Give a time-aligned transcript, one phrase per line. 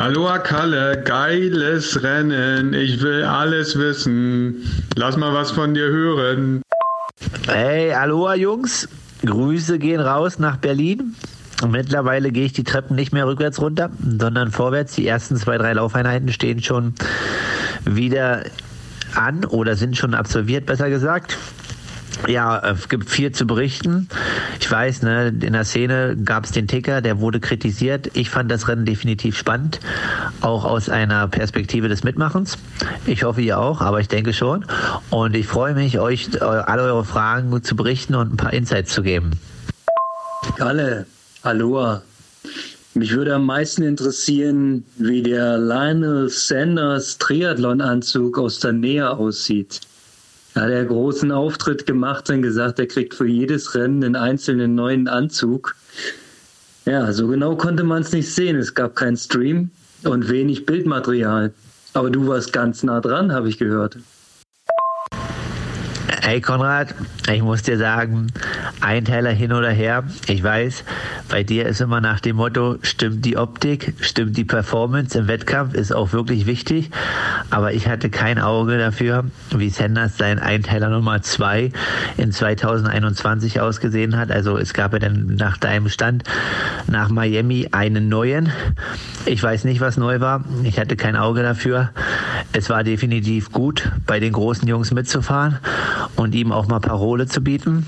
[0.00, 2.72] Hallo Kalle, geiles Rennen.
[2.72, 4.64] Ich will alles wissen.
[4.96, 6.62] Lass mal was von dir hören.
[7.46, 8.88] Hey, Aloha Jungs.
[9.26, 11.14] Grüße gehen raus nach Berlin.
[11.68, 14.94] Mittlerweile gehe ich die Treppen nicht mehr rückwärts runter, sondern vorwärts.
[14.94, 16.94] Die ersten zwei, drei Laufeinheiten stehen schon
[17.84, 18.44] wieder
[19.14, 21.36] an oder sind schon absolviert, besser gesagt.
[22.26, 24.08] Ja, es gibt viel zu berichten.
[24.60, 28.10] Ich weiß, ne, in der Szene gab es den Ticker, der wurde kritisiert.
[28.14, 29.80] Ich fand das Rennen definitiv spannend,
[30.40, 32.58] auch aus einer Perspektive des Mitmachens.
[33.06, 34.64] Ich hoffe, ihr auch, aber ich denke schon.
[35.10, 39.02] Und ich freue mich, euch alle eure Fragen zu berichten und ein paar Insights zu
[39.02, 39.32] geben.
[40.56, 41.06] Kalle,
[41.42, 42.02] Aloha.
[42.94, 49.80] Mich würde am meisten interessieren, wie der Lionel Sanders Triathlon-Anzug aus der Nähe aussieht.
[50.54, 54.74] Er hat ja großen Auftritt gemacht und gesagt, er kriegt für jedes Rennen einen einzelnen
[54.74, 55.76] neuen Anzug.
[56.86, 58.56] Ja, so genau konnte man es nicht sehen.
[58.56, 59.70] Es gab keinen Stream
[60.02, 61.52] und wenig Bildmaterial.
[61.92, 63.98] Aber du warst ganz nah dran, habe ich gehört.
[66.22, 66.94] Hey Konrad,
[67.34, 68.28] ich muss dir sagen,
[68.80, 70.04] ein Teller hin oder her.
[70.26, 70.84] Ich weiß,
[71.28, 75.74] bei dir ist immer nach dem Motto, stimmt die Optik, stimmt die Performance im Wettkampf,
[75.74, 76.90] ist auch wirklich wichtig.
[77.50, 81.72] Aber ich hatte kein Auge dafür, wie Sanders sein Einteiler Nummer zwei
[82.16, 84.30] in 2021 ausgesehen hat.
[84.30, 86.24] Also es gab ja dann nach deinem Stand
[86.86, 88.52] nach Miami einen neuen.
[89.26, 90.44] Ich weiß nicht, was neu war.
[90.64, 91.90] Ich hatte kein Auge dafür.
[92.52, 95.58] Es war definitiv gut, bei den großen Jungs mitzufahren
[96.16, 97.86] und ihm auch mal Parole zu bieten.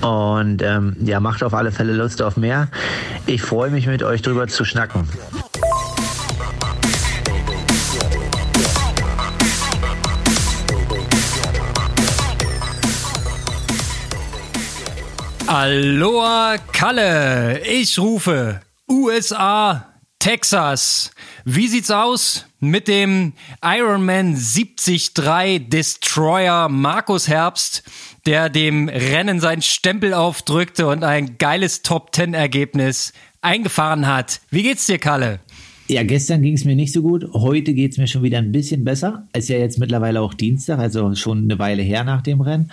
[0.00, 2.68] Und ähm, ja, macht auf alle Fälle Lust auf mehr.
[3.26, 5.08] Ich freue mich mit euch drüber zu schnacken.
[15.46, 21.12] Aloha Kalle, ich rufe USA, Texas.
[21.44, 25.12] Wie sieht's aus mit dem Ironman 73
[25.68, 27.82] Destroyer Markus Herbst,
[28.26, 34.40] der dem Rennen seinen Stempel aufdrückte und ein geiles Top 10 Ergebnis eingefahren hat?
[34.50, 35.40] Wie geht's dir, Kalle?
[35.86, 37.26] Ja, gestern ging es mir nicht so gut.
[37.34, 39.28] Heute geht es mir schon wieder ein bisschen besser.
[39.34, 42.70] Ist ja jetzt mittlerweile auch Dienstag, also schon eine Weile her nach dem Rennen.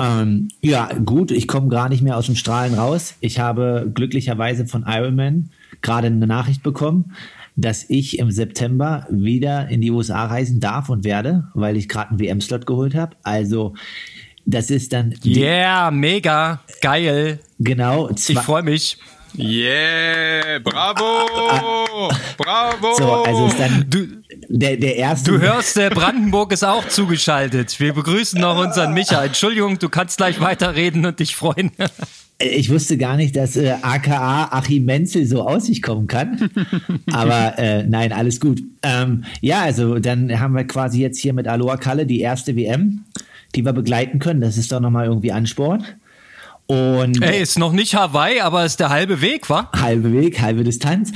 [0.00, 3.14] Ähm, ja, gut, ich komme gar nicht mehr aus dem Strahlen raus.
[3.20, 5.50] Ich habe glücklicherweise von Ironman
[5.82, 7.12] gerade eine Nachricht bekommen,
[7.56, 12.10] dass ich im September wieder in die USA reisen darf und werde, weil ich gerade
[12.10, 13.16] einen WM-Slot geholt habe.
[13.22, 13.74] Also
[14.44, 15.14] das ist dann.
[15.24, 17.40] Yeah, mega, geil.
[17.58, 18.10] Genau.
[18.10, 18.98] Ich freue mich.
[19.36, 22.94] Yeah, bravo, bravo.
[22.96, 24.06] So, also ist dann du,
[24.48, 25.32] der, der erste.
[25.32, 27.80] Du hörst, der Brandenburg ist auch zugeschaltet.
[27.80, 29.24] Wir begrüßen noch unseren Micha.
[29.24, 31.72] Entschuldigung, du kannst gleich weiterreden und dich freuen.
[32.52, 36.50] Ich wusste gar nicht, dass äh, AKA Achim Menzel so aus sich kommen kann.
[37.12, 38.62] Aber äh, nein, alles gut.
[38.82, 43.04] Ähm, ja, also dann haben wir quasi jetzt hier mit Aloha Kalle die erste WM,
[43.54, 44.40] die wir begleiten können.
[44.40, 45.84] Das ist doch nochmal irgendwie Ansporn.
[46.66, 49.70] Und Ey, ist noch nicht Hawaii, aber ist der halbe Weg, wa?
[49.78, 51.12] Halbe Weg, halbe Distanz.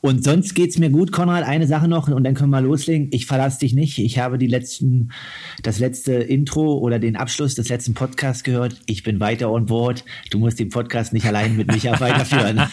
[0.00, 1.44] Und sonst geht's mir gut, Konrad.
[1.44, 3.08] Eine Sache noch und dann können wir loslegen.
[3.10, 3.98] Ich verlasse dich nicht.
[3.98, 5.12] Ich habe die letzten,
[5.62, 8.76] das letzte Intro oder den Abschluss des letzten Podcasts gehört.
[8.86, 10.02] Ich bin weiter on board.
[10.30, 12.62] Du musst den Podcast nicht allein mit Micha weiterführen.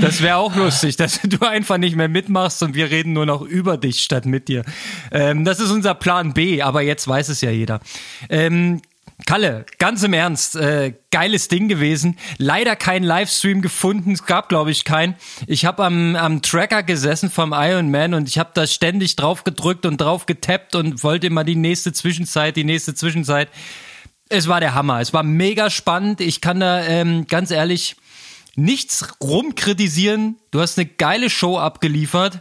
[0.00, 3.42] Das wäre auch lustig, dass du einfach nicht mehr mitmachst und wir reden nur noch
[3.42, 4.64] über dich statt mit dir.
[5.10, 7.80] Ähm, das ist unser Plan B, aber jetzt weiß es ja jeder.
[8.28, 8.80] Ähm,
[9.24, 12.18] Kalle, ganz im Ernst, äh, geiles Ding gewesen.
[12.36, 15.14] Leider kein Livestream gefunden, es gab glaube ich keinen.
[15.46, 19.42] Ich habe am, am Tracker gesessen vom Iron Man und ich habe da ständig drauf
[19.42, 23.48] gedrückt und drauf getappt und wollte immer die nächste Zwischenzeit, die nächste Zwischenzeit.
[24.28, 26.20] Es war der Hammer, es war mega spannend.
[26.20, 27.96] Ich kann da ähm, ganz ehrlich
[28.54, 30.36] nichts rumkritisieren.
[30.50, 32.40] Du hast eine geile Show abgeliefert.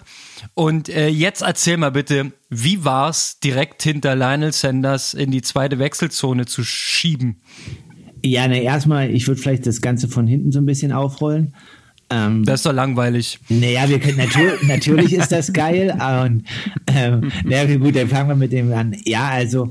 [0.53, 5.41] Und äh, jetzt erzähl mal bitte, wie war es, direkt hinter Lionel Sanders in die
[5.41, 7.41] zweite Wechselzone zu schieben?
[8.23, 11.53] Ja, ne, erstmal, ich würde vielleicht das Ganze von hinten so ein bisschen aufrollen.
[12.09, 13.39] Ähm, das ist doch langweilig.
[13.49, 15.91] Naja, wir können natür natürlich ist das geil.
[15.91, 16.43] Und
[16.87, 18.95] ähm, naja, gut, dann fangen wir mit dem an.
[19.05, 19.67] Ja, also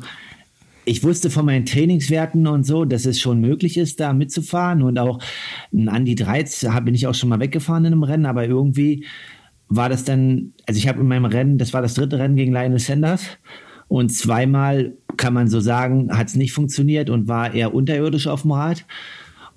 [0.85, 4.83] ich wusste von meinen Trainingswerten und so, dass es schon möglich ist, da mitzufahren.
[4.83, 5.21] Und auch
[5.87, 9.07] an die 13 bin ich auch schon mal weggefahren in einem Rennen, aber irgendwie
[9.77, 12.53] war das dann, also ich habe in meinem Rennen, das war das dritte Rennen gegen
[12.53, 13.27] Lionel Sanders
[13.89, 18.43] und zweimal kann man so sagen, hat es nicht funktioniert und war eher unterirdisch auf
[18.43, 18.85] dem Rad.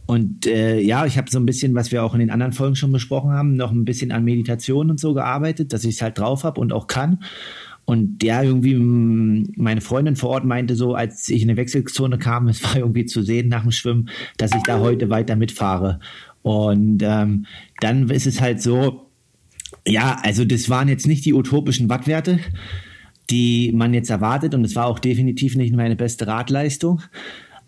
[0.06, 2.75] Und äh, ja, ich habe so ein bisschen, was wir auch in den anderen Folgen
[2.75, 6.18] schon besprochen haben, noch ein bisschen an Meditation und so gearbeitet, dass ich es halt
[6.18, 7.24] drauf habe und auch kann.
[7.84, 8.75] Und ja, irgendwie
[9.56, 13.06] meine Freundin vor Ort meinte so, als ich in die Wechselzone kam, es war irgendwie
[13.06, 16.00] zu sehen nach dem Schwimmen, dass ich da heute weiter mitfahre.
[16.42, 17.46] Und ähm,
[17.81, 19.06] dann ist es halt so,
[19.88, 22.39] Ja, also das waren jetzt nicht die utopischen Wattwerte,
[23.30, 27.01] die man jetzt erwartet und es war auch definitiv nicht meine beste Radleistung.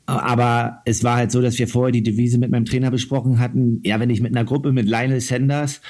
[0.05, 3.79] Aber es war halt so, dass wir vorher die Devise mit meinem Trainer besprochen hatten,
[3.85, 5.81] ja, wenn ich mit einer Gruppe mit Lionel Sanders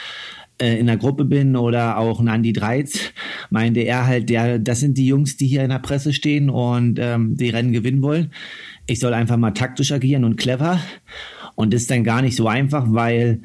[0.61, 2.99] äh, in der Gruppe bin oder auch ein Andy Dreiz,
[3.49, 6.99] meinte er halt, ja, das sind die Jungs, die hier in der Presse stehen und
[6.99, 8.31] ähm, die Rennen gewinnen wollen.
[8.85, 10.79] Ich soll einfach mal taktisch agieren und clever.
[11.55, 13.41] Und das ist dann gar nicht so einfach, weil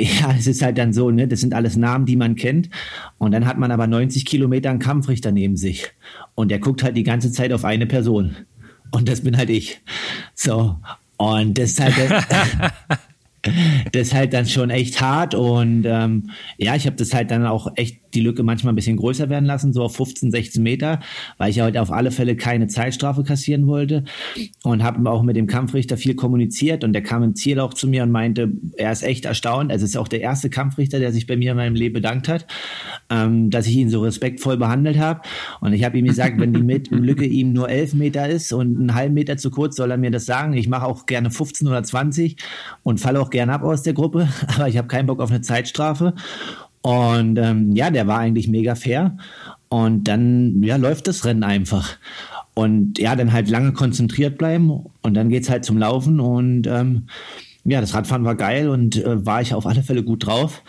[0.00, 2.70] ja, es ist halt dann so, ne, das sind alles Namen, die man kennt.
[3.18, 5.88] Und dann hat man aber 90 Kilometer einen Kampfrichter neben sich.
[6.34, 8.36] Und der guckt halt die ganze Zeit auf eine Person.
[8.90, 9.80] Und das bin halt ich.
[10.34, 10.76] So.
[11.16, 11.94] Und das ist halt,
[13.92, 15.34] das ist halt dann schon echt hart.
[15.34, 18.96] Und ähm, ja, ich habe das halt dann auch echt die Lücke manchmal ein bisschen
[18.96, 21.00] größer werden lassen, so auf 15, 16 Meter,
[21.36, 24.04] weil ich heute auf alle Fälle keine Zeitstrafe kassieren wollte
[24.62, 27.88] und habe auch mit dem Kampfrichter viel kommuniziert und der kam im Ziel auch zu
[27.88, 29.70] mir und meinte, er ist echt erstaunt.
[29.70, 32.28] Also es ist auch der erste Kampfrichter, der sich bei mir in meinem Leben bedankt
[32.28, 32.46] hat,
[33.10, 35.20] ähm, dass ich ihn so respektvoll behandelt habe.
[35.60, 38.78] Und ich habe ihm gesagt, wenn die mit Lücke ihm nur 11 Meter ist und
[38.78, 40.52] einen halben Meter zu kurz, soll er mir das sagen.
[40.54, 42.36] Ich mache auch gerne 15 oder 20
[42.82, 45.40] und falle auch gerne ab aus der Gruppe, aber ich habe keinen Bock auf eine
[45.40, 46.14] Zeitstrafe.
[46.82, 49.16] Und ähm, ja, der war eigentlich mega fair.
[49.68, 51.96] Und dann ja, läuft das Rennen einfach.
[52.54, 56.18] Und ja, dann halt lange konzentriert bleiben und dann geht es halt zum Laufen.
[56.18, 57.06] Und ähm,
[57.64, 60.62] ja, das Radfahren war geil und äh, war ich auf alle Fälle gut drauf.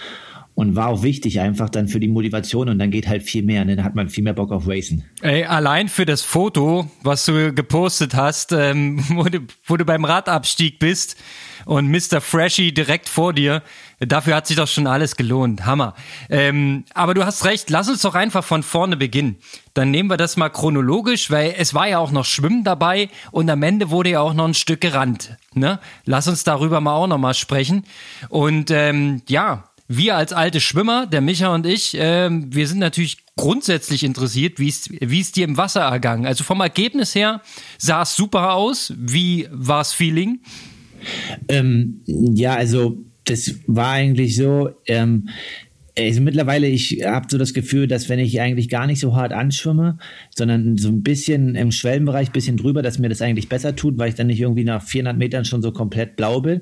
[0.56, 3.63] Und war auch wichtig einfach dann für die Motivation und dann geht halt viel mehr,
[3.63, 3.77] ne?
[3.77, 5.03] dann hat man viel mehr Bock auf Racing.
[5.21, 10.03] Ey, allein für das Foto, was du gepostet hast, ähm, wo, du, wo du beim
[10.03, 11.15] Radabstieg bist,
[11.65, 12.19] und Mr.
[12.19, 13.61] Freshy direkt vor dir.
[13.99, 15.65] Dafür hat sich doch schon alles gelohnt.
[15.65, 15.93] Hammer.
[16.29, 19.37] Ähm, aber du hast recht, lass uns doch einfach von vorne beginnen.
[19.73, 23.49] Dann nehmen wir das mal chronologisch, weil es war ja auch noch Schwimmen dabei und
[23.49, 25.37] am Ende wurde ja auch noch ein Stück gerannt.
[25.53, 25.79] Ne?
[26.05, 27.85] Lass uns darüber mal auch noch mal sprechen.
[28.29, 33.25] Und ähm, ja, wir als alte Schwimmer, der Micha und ich, äh, wir sind natürlich
[33.35, 36.25] grundsätzlich interessiert, wie es dir im Wasser ergangen.
[36.25, 37.41] Also vom Ergebnis her
[37.77, 38.93] sah es super aus.
[38.95, 40.41] Wie war es Feeling?
[41.47, 42.97] Ähm, ja, also
[43.29, 44.69] das war eigentlich so.
[44.87, 45.29] Ähm,
[45.97, 49.33] also mittlerweile, ich habe so das Gefühl, dass wenn ich eigentlich gar nicht so hart
[49.33, 49.97] anschwimme,
[50.33, 54.09] sondern so ein bisschen im Schwellenbereich, bisschen drüber, dass mir das eigentlich besser tut, weil
[54.09, 56.61] ich dann nicht irgendwie nach 400 Metern schon so komplett blau bin.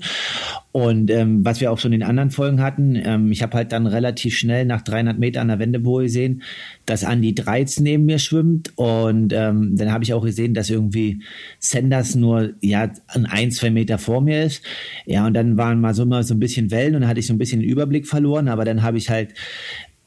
[0.78, 3.88] Und ähm, was wir auch schon in anderen Folgen hatten, ähm, ich habe halt dann
[3.88, 6.44] relativ schnell nach 300 Metern an der Wendeboje gesehen,
[6.86, 8.74] dass Andy Dreiz neben mir schwimmt.
[8.76, 11.24] Und ähm, dann habe ich auch gesehen, dass irgendwie
[11.58, 14.62] Sanders nur ja ein, zwei Meter vor mir ist.
[15.08, 17.26] Ja, und dann waren mal so immer so ein bisschen Wellen und dann hatte ich
[17.26, 18.48] so ein bisschen den Überblick verloren.
[18.48, 19.34] Aber dann habe ich halt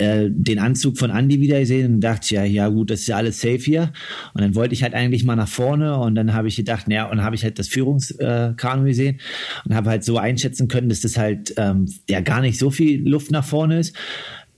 [0.00, 3.16] äh, den Anzug von Andy wieder gesehen und dachte, ja, ja gut, das ist ja
[3.16, 3.92] alles safe hier.
[4.34, 7.10] Und dann wollte ich halt eigentlich mal nach vorne und dann habe ich gedacht, naja,
[7.10, 9.20] und habe ich halt das Führungskanu gesehen
[9.64, 13.06] und habe halt so einschätzen können, dass das halt ähm, ja gar nicht so viel
[13.06, 13.94] Luft nach vorne ist.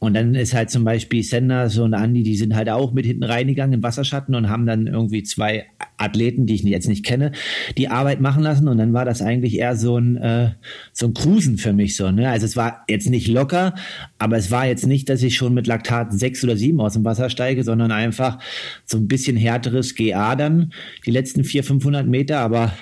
[0.03, 3.23] Und dann ist halt zum Beispiel Sanders und Andy, die sind halt auch mit hinten
[3.23, 5.67] reingegangen im Wasserschatten und haben dann irgendwie zwei
[5.97, 7.31] Athleten, die ich jetzt nicht kenne,
[7.79, 8.67] die Arbeit machen lassen.
[8.67, 10.55] Und dann war das eigentlich eher so ein, äh,
[10.93, 12.11] so ein Cruisen für mich so.
[12.11, 12.29] Ne?
[12.29, 13.77] Also es war jetzt nicht locker,
[14.19, 17.05] aber es war jetzt nicht, dass ich schon mit Laktat sechs oder sieben aus dem
[17.05, 18.41] Wasser steige, sondern einfach
[18.85, 20.73] so ein bisschen härteres GA dann,
[21.07, 22.41] die letzten vier, 500 Meter.
[22.41, 22.73] Aber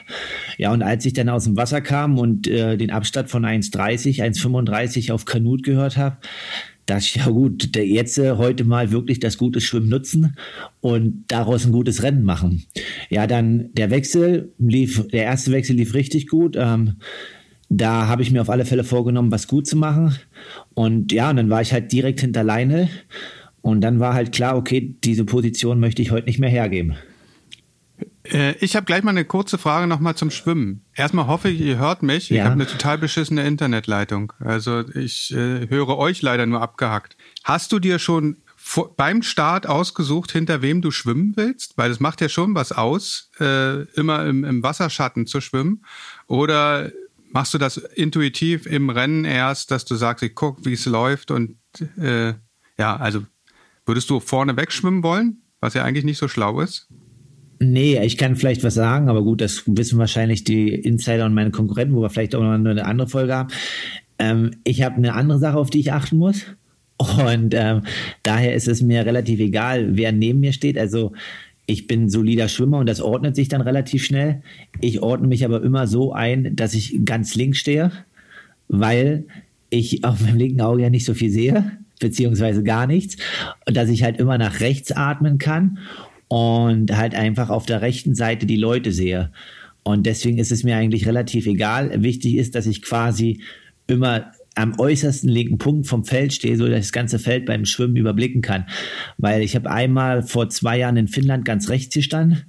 [0.56, 4.22] ja, und als ich dann aus dem Wasser kam und äh, den Abstand von 1,30,
[4.22, 6.16] 1,35 auf Kanut gehört habe,
[6.90, 10.36] dachte ich, ja gut, der jetzt äh, heute mal wirklich das gute Schwimmen nutzen
[10.80, 12.64] und daraus ein gutes Rennen machen.
[13.08, 16.56] Ja, dann der Wechsel lief, der erste Wechsel lief richtig gut.
[16.58, 16.96] Ähm,
[17.68, 20.16] da habe ich mir auf alle Fälle vorgenommen, was gut zu machen.
[20.74, 22.88] Und ja, und dann war ich halt direkt hinter Leine.
[23.62, 26.96] Und dann war halt klar, okay, diese Position möchte ich heute nicht mehr hergeben.
[28.32, 30.84] Äh, ich habe gleich mal eine kurze Frage nochmal zum Schwimmen.
[30.94, 32.30] Erstmal hoffe ich, ihr hört mich.
[32.30, 32.36] Ja.
[32.36, 34.32] Ich habe eine total beschissene Internetleitung.
[34.40, 37.16] Also ich äh, höre euch leider nur abgehackt.
[37.44, 41.76] Hast du dir schon vor, beim Start ausgesucht, hinter wem du schwimmen willst?
[41.76, 45.84] Weil das macht ja schon was aus, äh, immer im, im Wasserschatten zu schwimmen.
[46.26, 46.90] Oder
[47.32, 51.30] machst du das intuitiv im Rennen erst, dass du sagst, ich guck, wie es läuft
[51.30, 51.56] und
[51.96, 52.34] äh,
[52.78, 53.22] ja, also
[53.86, 56.88] würdest du vorne wegschwimmen wollen, was ja eigentlich nicht so schlau ist?
[57.62, 61.50] Nee, ich kann vielleicht was sagen, aber gut, das wissen wahrscheinlich die Insider und meine
[61.50, 63.50] Konkurrenten, wo wir vielleicht auch noch eine andere Folge haben.
[64.18, 66.46] Ähm, ich habe eine andere Sache, auf die ich achten muss.
[66.98, 67.82] Und ähm,
[68.22, 70.78] daher ist es mir relativ egal, wer neben mir steht.
[70.78, 71.12] Also
[71.66, 74.42] ich bin solider Schwimmer und das ordnet sich dann relativ schnell.
[74.80, 77.92] Ich ordne mich aber immer so ein, dass ich ganz links stehe,
[78.68, 79.26] weil
[79.68, 83.16] ich auf meinem linken Auge ja nicht so viel sehe, beziehungsweise gar nichts.
[83.66, 85.78] Und dass ich halt immer nach rechts atmen kann
[86.30, 89.32] und halt einfach auf der rechten Seite die Leute sehe.
[89.82, 92.02] Und deswegen ist es mir eigentlich relativ egal.
[92.02, 93.42] Wichtig ist, dass ich quasi
[93.86, 97.64] immer am äußersten linken Punkt vom Feld stehe, so dass ich das ganze Feld beim
[97.64, 98.66] Schwimmen überblicken kann.
[99.18, 102.44] Weil ich habe einmal vor zwei Jahren in Finnland ganz rechts gestanden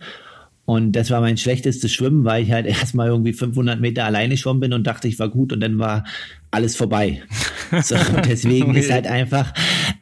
[0.65, 4.61] und das war mein schlechtestes Schwimmen, weil ich halt erstmal irgendwie 500 Meter alleine schwommen
[4.61, 6.05] bin und dachte, ich war gut und dann war
[6.51, 7.21] alles vorbei.
[7.83, 7.95] So,
[8.27, 9.53] deswegen ist halt einfach,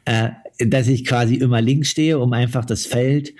[0.04, 3.32] äh, dass ich quasi immer links stehe, um einfach das Feld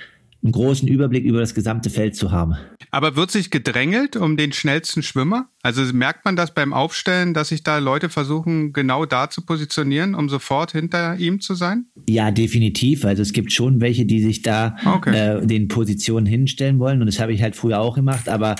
[0.43, 2.57] einen großen Überblick über das gesamte Feld zu haben.
[2.91, 5.49] Aber wird sich gedrängelt um den schnellsten Schwimmer?
[5.63, 10.15] Also merkt man das beim Aufstellen, dass sich da Leute versuchen, genau da zu positionieren,
[10.15, 11.85] um sofort hinter ihm zu sein?
[12.09, 13.05] Ja, definitiv.
[13.05, 15.41] Also es gibt schon welche, die sich da okay.
[15.41, 17.01] äh, den Positionen hinstellen wollen.
[17.01, 18.31] Und das habe ich halt früher auch gemacht.
[18.31, 18.55] Aber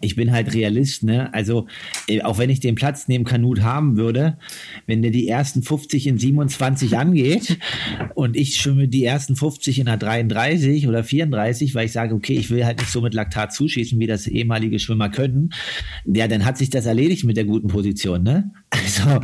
[0.00, 1.02] ich bin halt Realist.
[1.02, 1.32] Ne?
[1.34, 1.66] Also
[2.08, 4.38] äh, auch wenn ich den Platz neben Kanut haben würde,
[4.86, 7.58] wenn der die ersten 50 in 27 angeht
[8.14, 12.34] und ich schwimme die ersten 50 in einer 33 oder 34, weil ich sage, okay,
[12.34, 15.50] ich will halt nicht so mit Laktat zuschießen, wie das ehemalige Schwimmer können,
[16.04, 18.50] ja, dann hat sich das erledigt mit der guten Position, ne?
[18.70, 19.20] Also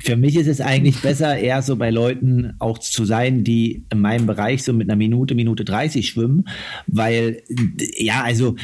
[0.00, 4.00] für mich ist es eigentlich besser, eher so bei Leuten auch zu sein, die in
[4.00, 6.44] meinem Bereich so mit einer Minute, Minute 30 schwimmen,
[6.86, 7.42] weil
[7.98, 8.56] ja, also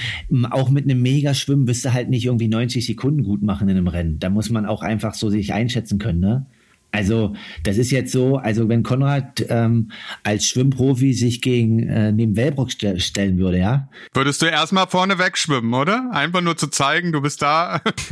[0.51, 3.89] auch mit einem Mega-Schwimmen wirst du halt nicht irgendwie 90 Sekunden gut machen in einem
[3.89, 4.19] Rennen.
[4.19, 6.47] Da muss man auch einfach so sich einschätzen können, ne?
[6.91, 9.91] Also das ist jetzt so, also wenn Konrad ähm,
[10.23, 13.89] als Schwimmprofi sich gegen äh, neben Wellbrock st stellen würde, ja.
[14.15, 16.11] Würdest du erstmal vorne wegschwimmen, oder?
[16.13, 17.83] Einfach nur zu zeigen, du bist da.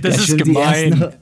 [0.00, 1.12] das, das ist gemein.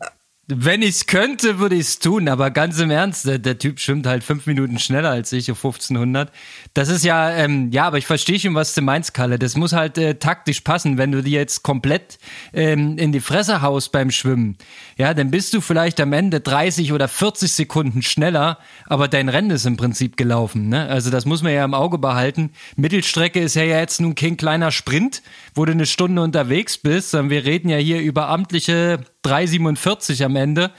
[0.49, 3.81] Wenn ich es könnte, würde ich es tun, aber ganz im Ernst, der, der, Typ
[3.81, 6.31] schwimmt halt fünf Minuten schneller als ich auf 1500.
[6.77, 9.39] Das ist ja, ähm, ja, aber ich verstehe schon, was du meinst, Kalle.
[9.39, 10.99] Das muss halt äh, taktisch passen.
[10.99, 12.19] Wenn du dir jetzt komplett
[12.53, 14.59] ähm, in die Fresse haust beim Schwimmen,
[14.99, 19.53] ja, dann bist du vielleicht am Ende 30 oder 40 Sekunden schneller, aber dein Rennen
[19.53, 20.69] ist im Prinzip gelaufen.
[20.69, 20.87] Ne?
[20.87, 22.51] Also das muss man ja im Auge behalten.
[22.77, 25.23] Mittelstrecke ist ja jetzt nun kein kleiner Sprint,
[25.55, 30.37] wo du eine Stunde unterwegs bist, sondern wir reden ja hier über amtliche 3,47 am
[30.37, 30.73] Ende.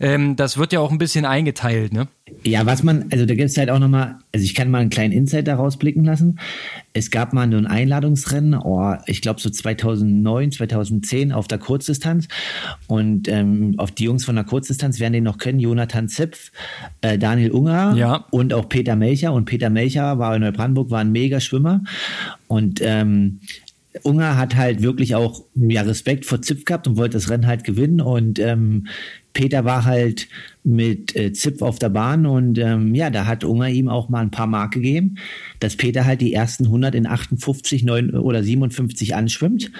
[0.00, 2.08] Ähm, das wird ja auch ein bisschen eingeteilt, ne?
[2.42, 4.90] Ja, was man, also da gibt es halt auch nochmal, also ich kann mal einen
[4.90, 6.38] kleinen Insight daraus blicken lassen.
[6.92, 12.28] Es gab mal ein Einladungsrennen, oh, ich glaube so 2009, 2010 auf der Kurzdistanz.
[12.86, 16.50] Und ähm, auf die Jungs von der Kurzdistanz werden den noch kennen, Jonathan Zipf,
[17.00, 18.24] äh, Daniel Unger ja.
[18.30, 19.32] und auch Peter Melcher.
[19.32, 21.82] Und Peter Melcher war in Neubrandenburg, war ein mega Schwimmer.
[22.46, 23.40] Und ähm,
[24.02, 27.64] Unger hat halt wirklich auch ja, Respekt vor Zipf gehabt und wollte das Rennen halt
[27.64, 28.00] gewinnen.
[28.00, 28.88] Und ähm,
[29.34, 30.28] Peter war halt
[30.62, 34.20] mit äh, Zipf auf der Bahn und ähm, ja, da hat Unger ihm auch mal
[34.20, 35.16] ein paar Mark gegeben,
[35.60, 39.70] dass Peter halt die ersten 100 in 58, 9 oder 57 anschwimmt,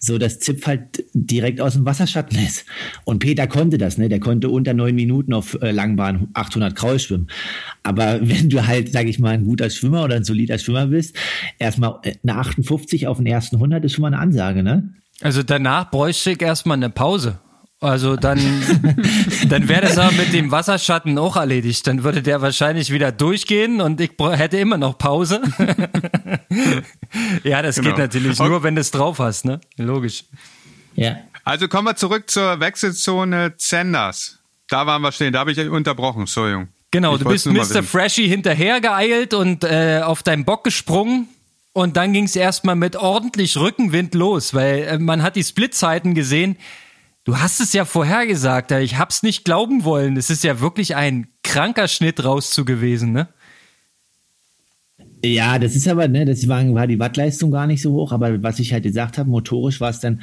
[0.00, 2.64] so dass Zipf halt direkt aus dem Wasserschatten ist.
[3.04, 4.08] Und Peter konnte das, ne?
[4.08, 7.28] Der konnte unter neun Minuten auf äh, Langbahn 800 Kraul schwimmen.
[7.82, 11.14] Aber wenn du halt, sag ich mal, ein guter Schwimmer oder ein solider Schwimmer bist,
[11.58, 14.94] erstmal äh, eine 58 auf den ersten 100 ist schon mal eine Ansage, ne?
[15.20, 17.38] Also danach bräuchte ich erstmal eine Pause.
[17.80, 18.38] Also dann,
[19.48, 21.86] dann wäre das aber mit dem Wasserschatten auch erledigt.
[21.86, 25.40] Dann würde der wahrscheinlich wieder durchgehen und ich hätte immer noch Pause.
[27.42, 27.88] ja, das genau.
[27.88, 28.48] geht natürlich okay.
[28.50, 29.60] nur, wenn du es drauf hast, ne?
[29.78, 30.24] Logisch.
[30.94, 31.16] Ja.
[31.44, 34.38] Also kommen wir zurück zur Wechselzone Zenders.
[34.68, 36.68] Da waren wir stehen, da habe ich euch unterbrochen, Entschuldigung.
[36.90, 37.82] Genau, ich du bist Mr.
[37.82, 41.28] Freshy hinterher geeilt und äh, auf deinen Bock gesprungen.
[41.72, 46.14] Und dann ging es erstmal mit ordentlich Rückenwind los, weil äh, man hat die Splitzeiten
[46.14, 46.56] gesehen.
[47.24, 50.16] Du hast es ja vorhergesagt, ich hab's nicht glauben wollen.
[50.16, 53.28] Es ist ja wirklich ein kranker Schnitt raus zu gewesen, ne?
[55.22, 58.42] Ja, das ist aber, ne, das war, war die Wattleistung gar nicht so hoch, aber
[58.42, 60.22] was ich halt gesagt habe, motorisch war es dann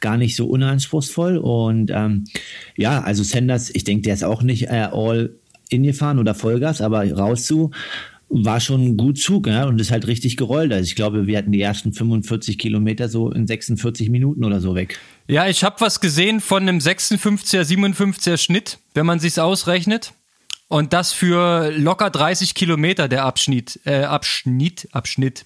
[0.00, 1.36] gar nicht so unanspruchsvoll.
[1.36, 2.24] Und ähm,
[2.76, 5.34] ja, also Sanders, ich denke, der ist auch nicht äh, all
[5.68, 7.72] in gefahren oder Vollgas, aber raus zu
[8.28, 10.72] war schon ein gut Zug ja, und ist halt richtig gerollt.
[10.72, 14.74] Also ich glaube, wir hatten die ersten 45 Kilometer so in 46 Minuten oder so
[14.74, 14.98] weg.
[15.28, 20.12] Ja, ich habe was gesehen von einem 56er, 57er Schnitt, wenn man sich's ausrechnet.
[20.68, 25.44] Und das für locker 30 Kilometer der Abschnitt, äh, Abschnitt, Abschnitt.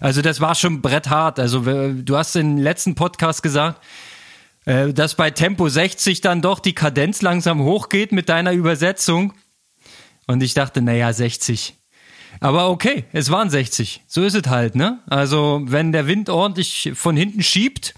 [0.00, 1.38] Also das war schon bretthart.
[1.38, 3.84] Also du hast im letzten Podcast gesagt,
[4.64, 9.34] äh, dass bei Tempo 60 dann doch die Kadenz langsam hochgeht mit deiner Übersetzung.
[10.26, 11.77] Und ich dachte, naja, 60.
[12.40, 14.02] Aber okay, es waren 60.
[14.06, 15.00] So ist es halt, ne?
[15.08, 17.94] Also, wenn der Wind ordentlich von hinten schiebt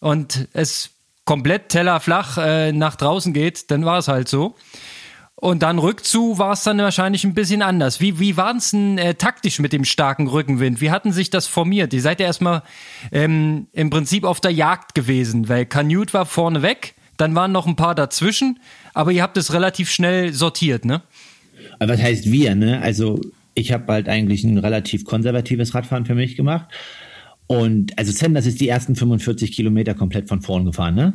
[0.00, 0.90] und es
[1.24, 4.56] komplett tellerflach äh, nach draußen geht, dann war es halt so.
[5.36, 8.00] Und dann rückzu war es dann wahrscheinlich ein bisschen anders.
[8.00, 10.80] Wie, wie war es denn äh, taktisch mit dem starken Rückenwind?
[10.80, 11.92] Wie hatten sich das formiert?
[11.92, 12.62] Ihr seid ja erstmal
[13.12, 17.66] ähm, im Prinzip auf der Jagd gewesen, weil Canute war vorne weg, dann waren noch
[17.66, 18.58] ein paar dazwischen,
[18.94, 21.02] aber ihr habt es relativ schnell sortiert, ne?
[21.78, 22.80] Aber was heißt wir, ne?
[22.80, 23.20] Also
[23.54, 26.68] ich habe halt eigentlich ein relativ konservatives Radfahren für mich gemacht.
[27.46, 31.12] Und also Sam, das ist die ersten 45 Kilometer komplett von vorn gefahren, ne?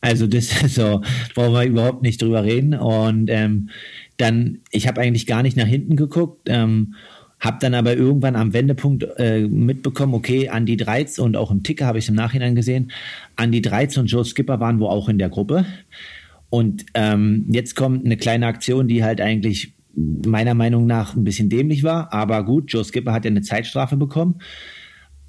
[0.00, 1.02] Also das so,
[1.34, 2.74] brauchen wir überhaupt nicht drüber reden.
[2.74, 3.70] Und ähm,
[4.16, 6.94] dann, ich habe eigentlich gar nicht nach hinten geguckt, ähm,
[7.40, 11.86] habe dann aber irgendwann am Wendepunkt äh, mitbekommen, okay, Andy Dreiz und auch im Ticker
[11.86, 12.90] habe ich im Nachhinein gesehen,
[13.36, 15.64] Andy Dreiz und Joe Skipper waren wohl auch in der Gruppe.
[16.50, 21.48] Und ähm, jetzt kommt eine kleine Aktion, die halt eigentlich meiner Meinung nach ein bisschen
[21.48, 22.12] dämlich war.
[22.12, 24.40] Aber gut, Joe Skipper hat ja eine Zeitstrafe bekommen.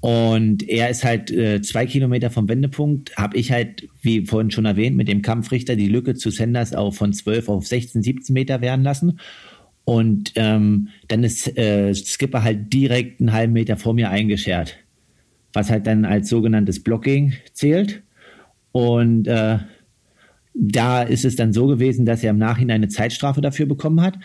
[0.00, 4.64] Und er ist halt äh, zwei Kilometer vom Wendepunkt, habe ich halt, wie vorhin schon
[4.64, 8.62] erwähnt, mit dem Kampfrichter die Lücke zu Sanders auch von 12 auf 16, 17 Meter
[8.62, 9.20] werden lassen.
[9.84, 14.76] Und ähm, dann ist äh, Skipper halt direkt einen halben Meter vor mir eingeschert,
[15.52, 18.02] was halt dann als sogenanntes Blocking zählt.
[18.72, 19.58] Und äh,
[20.54, 24.18] da ist es dann so gewesen, dass er im Nachhinein eine Zeitstrafe dafür bekommen hat.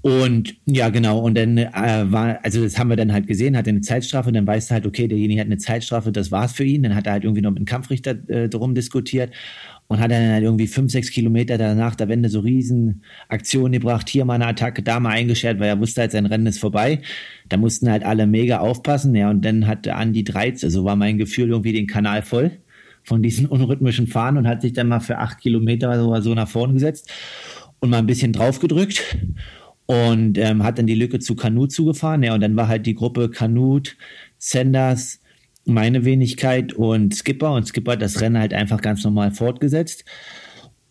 [0.00, 3.66] Und ja, genau, und dann äh, war, also das haben wir dann halt gesehen, hat
[3.66, 6.64] er eine Zeitstrafe, dann weißt du halt, okay, derjenige hat eine Zeitstrafe, das war's für
[6.64, 6.84] ihn.
[6.84, 9.32] Dann hat er halt irgendwie noch mit dem Kampfrichter äh, drum diskutiert
[9.88, 14.08] und hat dann halt irgendwie fünf, sechs Kilometer danach der Wende so riesen Aktionen gebracht,
[14.08, 17.00] hier mal eine Attacke, da mal eingeschert, weil er wusste halt, sein Rennen ist vorbei.
[17.48, 21.18] Da mussten halt alle mega aufpassen, ja, und dann hat Andi Dreiz, also war mein
[21.18, 22.52] Gefühl irgendwie den Kanal voll
[23.08, 26.48] von diesen unrhythmischen Fahren und hat sich dann mal für acht Kilometer oder so nach
[26.48, 27.10] vorne gesetzt
[27.80, 29.16] und mal ein bisschen draufgedrückt
[29.86, 32.22] und ähm, hat dann die Lücke zu Kanut zugefahren.
[32.22, 33.96] Ja, und dann war halt die Gruppe Kanut,
[34.36, 35.20] Sanders,
[35.64, 37.54] meine Wenigkeit und Skipper.
[37.54, 40.04] Und Skipper hat das Rennen halt einfach ganz normal fortgesetzt.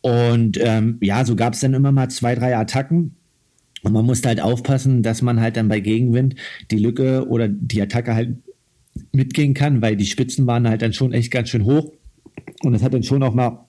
[0.02, 3.16] Und ähm, ja, so gab es dann immer mal zwei, drei Attacken.
[3.84, 6.36] Und man musste halt aufpassen, dass man halt dann bei Gegenwind
[6.72, 8.38] die Lücke oder die Attacke halt
[9.12, 11.92] mitgehen kann, weil die Spitzen waren halt dann schon echt ganz schön hoch.
[12.64, 13.66] Und es hat dann schon auch mal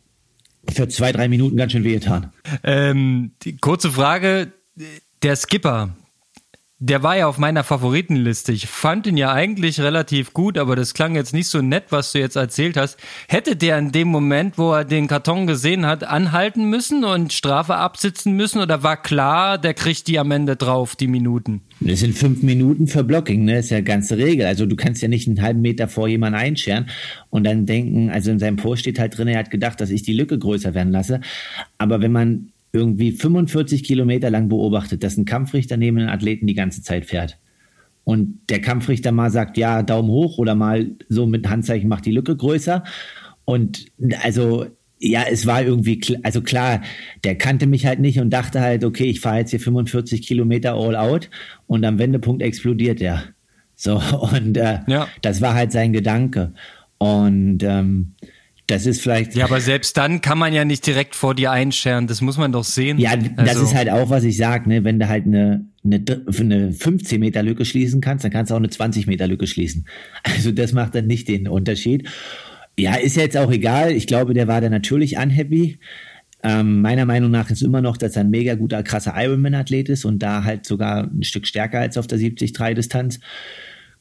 [0.68, 2.32] für zwei, drei Minuten ganz schön wehgetan.
[2.62, 4.52] Ähm, kurze Frage,
[5.22, 5.96] der Skipper,
[6.80, 8.52] der war ja auf meiner Favoritenliste.
[8.52, 12.12] Ich fand ihn ja eigentlich relativ gut, aber das klang jetzt nicht so nett, was
[12.12, 12.99] du jetzt erzählt hast.
[13.28, 17.75] Hätte der in dem Moment, wo er den Karton gesehen hat, anhalten müssen und Strafe
[17.75, 21.62] absitzen müssen oder war klar, der kriegt die am Ende drauf, die Minuten?
[21.80, 23.57] Das sind fünf Minuten für Blocking, ne?
[23.57, 24.46] Das ist ja ganze Regel.
[24.46, 26.87] Also du kannst ja nicht einen halben Meter vor jemanden einscheren
[27.31, 30.03] und dann denken, also in seinem Post steht halt drin, er hat gedacht, dass ich
[30.03, 31.20] die Lücke größer werden lasse.
[31.76, 36.54] Aber wenn man irgendwie 45 Kilometer lang beobachtet, dass ein Kampfrichter neben den Athleten die
[36.54, 37.38] ganze Zeit fährt.
[38.04, 42.12] Und der Kampfrichter mal sagt, ja, Daumen hoch oder mal so mit Handzeichen macht die
[42.12, 42.83] Lücke größer.
[43.44, 43.87] Und
[44.22, 44.66] also,
[44.98, 46.83] ja, es war irgendwie, also klar,
[47.24, 50.74] der kannte mich halt nicht und dachte halt, okay, ich fahre jetzt hier 45 Kilometer
[50.74, 51.31] all out
[51.66, 53.24] und am Wendepunkt explodiert er.
[53.74, 54.00] So,
[54.33, 55.09] und äh, ja.
[55.22, 56.52] das war halt sein Gedanke.
[56.98, 58.14] Und ähm,
[58.68, 59.35] das ist vielleicht.
[59.35, 62.07] Ja, aber selbst dann kann man ja nicht direkt vor dir einscheren.
[62.07, 62.98] Das muss man doch sehen.
[62.98, 63.62] Ja, das also.
[63.64, 64.85] ist halt auch, was ich sage, ne?
[64.85, 66.04] Wenn du halt eine, eine,
[66.38, 69.87] eine 15 Meter Lücke schließen kannst, dann kannst du auch eine 20 Meter Lücke schließen.
[70.22, 72.11] Also das macht dann nicht den Unterschied.
[72.78, 73.92] Ja, ist jetzt auch egal.
[73.92, 75.78] Ich glaube, der war da natürlich unhappy.
[76.42, 80.04] Ähm, meiner Meinung nach ist immer noch, dass er ein mega guter, krasser Ironman-Athlet ist
[80.04, 83.18] und da halt sogar ein Stück stärker als auf der 70-3-Distanz.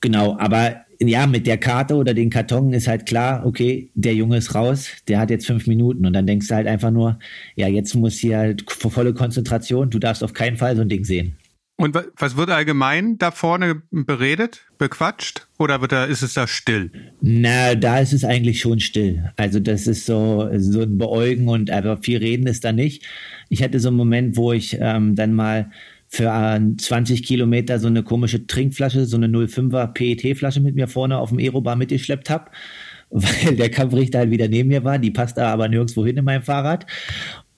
[0.02, 4.38] Genau, aber ja, mit der Karte oder den Karton ist halt klar, okay, der Junge
[4.38, 7.20] ist raus, der hat jetzt fünf Minuten und dann denkst du halt einfach nur,
[7.56, 11.04] ja, jetzt muss hier halt volle Konzentration, du darfst auf keinen Fall so ein Ding
[11.04, 11.38] sehen.
[11.80, 16.90] Und was wird allgemein da vorne beredet, bequatscht oder wird da, ist es da still?
[17.22, 19.32] Na, da ist es eigentlich schon still.
[19.36, 23.06] Also das ist so, so ein Beäugen und aber viel reden ist da nicht.
[23.50, 25.70] Ich hatte so einen Moment, wo ich ähm, dann mal
[26.10, 26.32] für
[26.78, 31.40] 20 Kilometer so eine komische Trinkflasche, so eine 05er PET-Flasche mit mir vorne auf dem
[31.40, 32.52] Aerobar mitgeschleppt habe,
[33.10, 35.00] weil der Kampfrichter halt wieder neben mir war.
[35.00, 36.86] Die passte aber nirgendwo hin in meinem Fahrrad.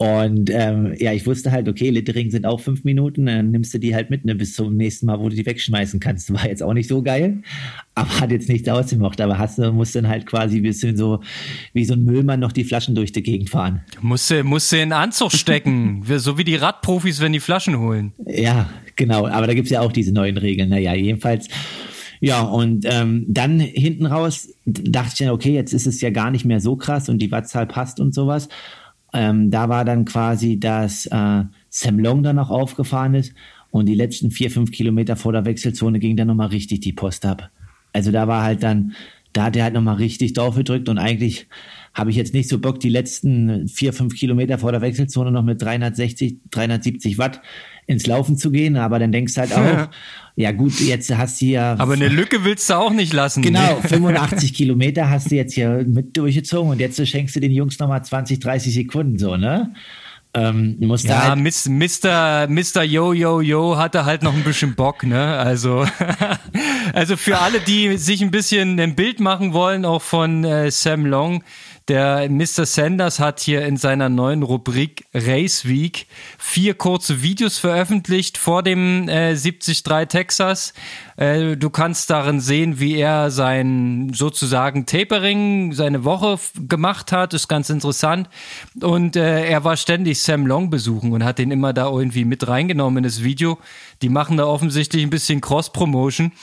[0.02, 3.80] Und ähm, ja, ich wusste halt, okay, Littering sind auch fünf Minuten, dann nimmst du
[3.80, 6.34] die halt mit, ne, bis zum nächsten Mal, wo du die wegschmeißen kannst.
[6.34, 7.40] War jetzt auch nicht so geil,
[7.96, 9.20] aber hat jetzt nichts ausgemacht.
[9.20, 11.20] Aber hast du, musst dann halt quasi ein bisschen so
[11.74, 13.82] wie so ein Müllmann noch die Flaschen durch die Gegend fahren.
[14.00, 17.78] Musst du, musst du in den Anzug stecken, so wie die Radprofis, wenn die Flaschen
[17.78, 18.14] holen.
[18.26, 20.70] Ja, genau, aber da gibt's ja auch diese neuen Regeln.
[20.70, 21.50] Naja, jedenfalls.
[22.22, 26.32] Ja, und ähm, dann hinten raus dachte ich dann, okay, jetzt ist es ja gar
[26.32, 28.48] nicht mehr so krass und die Wattzahl passt und sowas.
[29.14, 33.34] Ähm, da war dann quasi, dass äh, Sam Long dann noch aufgefahren ist
[33.72, 37.26] und die letzten vier, fünf Kilometer vor der Wechselzone ging dann nochmal richtig die Post
[37.26, 37.50] ab.
[37.94, 38.94] Also da war halt dann,
[39.34, 41.48] da hat er halt nochmal richtig drauf gedrückt und eigentlich
[41.94, 45.44] habe ich jetzt nicht so Bock, die letzten vier, fünf Kilometer vor der Wechselzone noch
[45.44, 47.42] mit 360, 370 Watt
[47.88, 49.90] ins Laufen zu gehen, aber dann denkst du halt auch,
[50.36, 51.76] ja gut, jetzt hast du ja.
[51.80, 53.42] Aber eine Lücke willst du auch nicht lassen.
[53.42, 57.80] Genau, 85 Kilometer hast du jetzt hier mit durchgezogen und jetzt schenkst du den Jungs
[57.80, 59.74] nochmal 20, 30 Sekunden so, ne?
[60.36, 62.48] Ähm, ja, halt Mr.
[62.48, 62.84] Mr.
[62.84, 65.38] Yo Yo Yo hatte halt noch ein bisschen Bock, ne?
[65.38, 65.88] Also,
[66.94, 71.08] also für alle, die sich ein bisschen ein Bild machen wollen, auch von äh, Sam
[71.08, 71.44] Long,
[71.90, 72.68] Der Mr.
[72.68, 76.06] Sanders hat hier in seiner neuen Rubrik Race Week
[76.38, 80.76] vier kurze Videos veröffentlicht vor dem äh, 73 Texas.
[81.18, 87.34] Äh, du kannst darin sehen, wie er sein sozusagen Tapering, seine Woche gemacht hat.
[87.34, 88.30] Ist ganz interessant.
[88.80, 92.48] Und äh, er war ständig Sam Long besuchen und hat den immer da irgendwie mit
[92.48, 93.58] reingenommen in das Video.
[94.04, 96.34] Die machen da offensichtlich ein bisschen Cross-Promotion.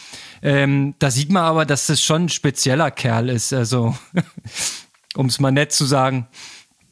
[0.43, 3.53] Ähm, da sieht man aber, dass das schon ein spezieller Kerl ist.
[3.53, 3.97] Also,
[5.17, 6.27] um es mal nett zu sagen.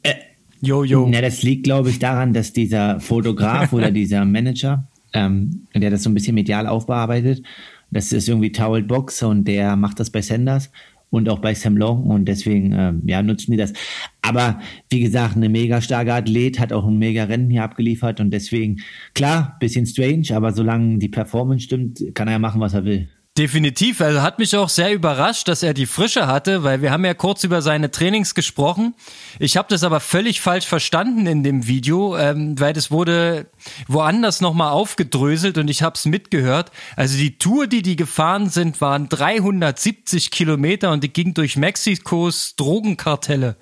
[0.02, 0.14] Äh,
[0.60, 1.08] jo, jo.
[1.10, 6.02] Na, das liegt, glaube ich, daran, dass dieser Fotograf oder dieser Manager, ähm, der das
[6.02, 7.42] so ein bisschen medial aufbearbeitet,
[7.90, 10.70] das ist irgendwie Towel Box und der macht das bei Sanders
[11.10, 13.72] und auch bei Sam Long und deswegen ähm, ja, nutzen die das.
[14.20, 14.60] Aber
[14.90, 18.80] wie gesagt, eine mega starke Athlet, hat auch ein mega Rennen hier abgeliefert und deswegen,
[19.14, 23.08] klar, bisschen strange, aber solange die Performance stimmt, kann er ja machen, was er will.
[23.36, 24.00] Definitiv.
[24.00, 27.14] Also hat mich auch sehr überrascht, dass er die Frische hatte, weil wir haben ja
[27.14, 28.94] kurz über seine Trainings gesprochen.
[29.40, 33.46] Ich habe das aber völlig falsch verstanden in dem Video, ähm, weil das wurde
[33.88, 36.70] woanders nochmal aufgedröselt und ich habe es mitgehört.
[36.94, 42.54] Also die Tour, die die gefahren sind, waren 370 Kilometer und die ging durch Mexikos
[42.54, 43.56] Drogenkartelle.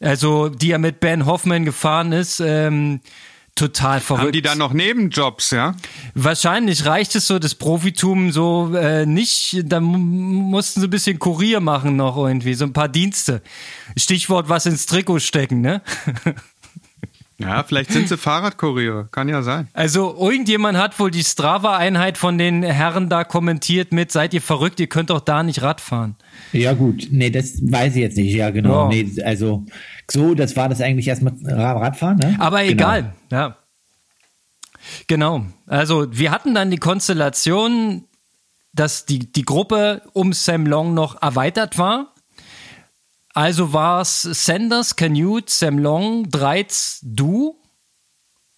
[0.00, 2.40] Also die er mit Ben Hoffman gefahren ist.
[2.40, 2.98] Ähm,
[3.58, 4.24] total verrückt.
[4.24, 5.74] Haben die da noch Nebenjobs, ja?
[6.14, 9.62] Wahrscheinlich reicht es so, das Profitum so äh, nicht.
[9.64, 13.42] Da mussten sie ein bisschen Kurier machen noch irgendwie, so ein paar Dienste.
[13.96, 15.82] Stichwort was ins Trikot stecken, ne?
[17.40, 19.68] Ja, vielleicht sind sie Fahrradkuriere, kann ja sein.
[19.72, 24.80] Also irgendjemand hat wohl die Strava-Einheit von den Herren da kommentiert mit, seid ihr verrückt,
[24.80, 26.16] ihr könnt doch da nicht Rad fahren.
[26.52, 28.90] Ja gut, nee, das weiß ich jetzt nicht, ja genau.
[28.90, 29.02] Ja.
[29.02, 29.64] Nee, also
[30.10, 32.36] so, das war das eigentlich erstmal Radfahren, ne?
[32.38, 32.72] Aber genau.
[32.72, 33.56] egal, ja.
[35.06, 35.46] Genau.
[35.66, 38.04] Also wir hatten dann die Konstellation,
[38.72, 42.14] dass die, die Gruppe um Sam Long noch erweitert war.
[43.38, 47.54] Also war es Sanders, Canute, Sam Long, Dreiz, du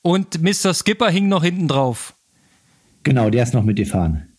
[0.00, 0.72] und Mr.
[0.72, 2.16] Skipper hing noch hinten drauf.
[3.02, 4.38] Genau, der ist noch mitgefahren.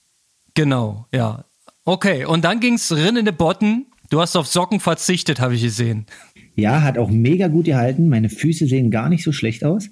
[0.56, 1.46] Genau, ja.
[1.86, 3.86] Okay, und dann ging es rinnende Botten.
[4.10, 6.08] Du hast auf Socken verzichtet, habe ich gesehen.
[6.56, 8.10] Ja, hat auch mega gut gehalten.
[8.10, 9.92] Meine Füße sehen gar nicht so schlecht aus.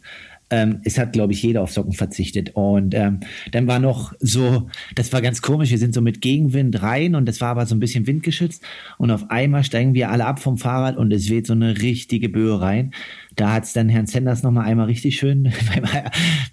[0.49, 2.51] Ähm, es hat, glaube ich, jeder auf Socken verzichtet.
[2.55, 3.19] Und ähm,
[3.51, 7.27] dann war noch so, das war ganz komisch, wir sind so mit Gegenwind rein und
[7.27, 8.63] das war aber so ein bisschen windgeschützt.
[8.97, 12.29] Und auf einmal steigen wir alle ab vom Fahrrad und es weht so eine richtige
[12.29, 12.93] Böe rein.
[13.35, 15.85] Da hat es dann Herrn Sanders nochmal einmal richtig schön beim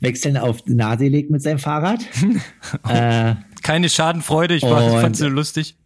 [0.01, 2.01] Wechseln auf die Nase gelegt mit seinem Fahrrad.
[2.89, 5.77] äh, Keine Schadenfreude, ich, fand es so lustig.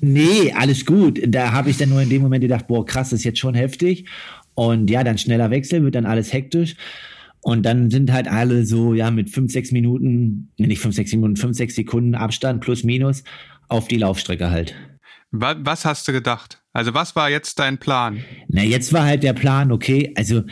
[0.00, 1.20] Nee, alles gut.
[1.26, 3.54] Da habe ich dann nur in dem Moment gedacht, boah, krass, das ist jetzt schon
[3.54, 4.06] heftig.
[4.56, 6.74] Und ja, dann schneller Wechsel, wird dann alles hektisch.
[7.40, 11.36] Und dann sind halt alle so, ja, mit fünf, sechs Minuten, nicht fünf, sechs Minuten,
[11.36, 13.22] fünf, sechs Sekunden Abstand plus minus
[13.68, 14.74] auf die Laufstrecke halt.
[15.30, 16.62] Was hast du gedacht?
[16.72, 18.24] Also was war jetzt dein Plan?
[18.48, 20.42] Na, jetzt war halt der Plan, okay, also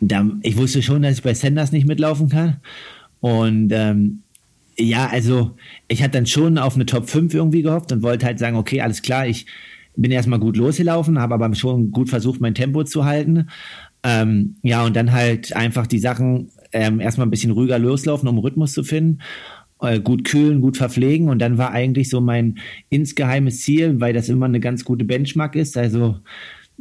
[0.00, 2.56] da, ich wusste schon, dass ich bei Sanders nicht mitlaufen kann.
[3.20, 4.22] Und ähm,
[4.76, 5.56] ja, also
[5.88, 8.80] ich hatte dann schon auf eine Top 5 irgendwie gehofft und wollte halt sagen, okay,
[8.80, 9.46] alles klar, ich
[9.96, 13.48] bin erstmal gut losgelaufen, habe aber schon gut versucht, mein Tempo zu halten.
[14.02, 18.38] Ähm, ja, und dann halt einfach die Sachen ähm, erstmal ein bisschen ruhiger loslaufen, um
[18.38, 19.18] Rhythmus zu finden.
[19.82, 21.28] Äh, gut kühlen, gut verpflegen.
[21.28, 25.56] Und dann war eigentlich so mein insgeheimes Ziel, weil das immer eine ganz gute Benchmark
[25.56, 25.76] ist.
[25.76, 26.16] Also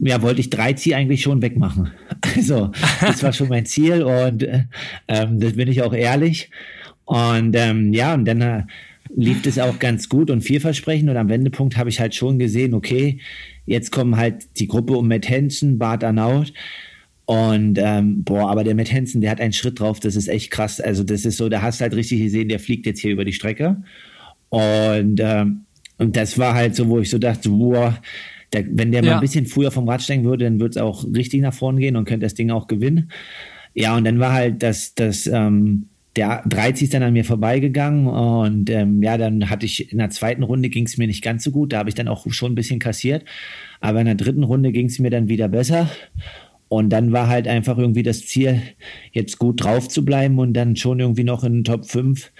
[0.01, 1.91] ja, wollte ich drei Ziel eigentlich schon wegmachen.
[2.35, 4.65] Also, das war schon mein Ziel und äh,
[5.07, 6.49] ähm, das bin ich auch ehrlich.
[7.05, 8.63] Und ähm, ja, und dann äh,
[9.15, 11.09] lief es auch ganz gut und vielversprechend.
[11.09, 13.19] Und am Wendepunkt habe ich halt schon gesehen, okay,
[13.65, 16.53] jetzt kommen halt die Gruppe um Matt Hansen, Bart Arnaut.
[17.25, 20.49] Und ähm, boah, aber der Matt Hansen, der hat einen Schritt drauf, das ist echt
[20.49, 20.81] krass.
[20.81, 23.25] Also, das ist so, da hast du halt richtig gesehen, der fliegt jetzt hier über
[23.25, 23.83] die Strecke.
[24.49, 25.65] Und, ähm,
[25.97, 27.99] und das war halt so, wo ich so dachte, boah,
[28.51, 29.11] der, wenn der ja.
[29.11, 31.79] mal ein bisschen früher vom Rad steigen würde, dann würde es auch richtig nach vorne
[31.79, 33.11] gehen und könnte das Ding auch gewinnen.
[33.75, 35.85] Ja, und dann war halt das, das, ähm,
[36.19, 40.09] der 30 ist dann an mir vorbeigegangen und ähm, ja, dann hatte ich in der
[40.09, 42.51] zweiten Runde ging es mir nicht ganz so gut, da habe ich dann auch schon
[42.51, 43.23] ein bisschen kassiert,
[43.79, 45.89] aber in der dritten Runde ging es mir dann wieder besser
[46.67, 48.61] und dann war halt einfach irgendwie das Ziel,
[49.13, 52.33] jetzt gut drauf zu bleiben und dann schon irgendwie noch in Top 5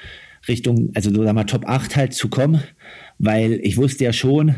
[0.50, 2.62] Richtung, also so sagen wir Top 8 halt zu kommen,
[3.18, 4.56] weil ich wusste ja schon,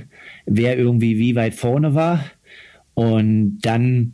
[0.47, 2.25] wer irgendwie wie weit vorne war
[2.95, 4.13] und dann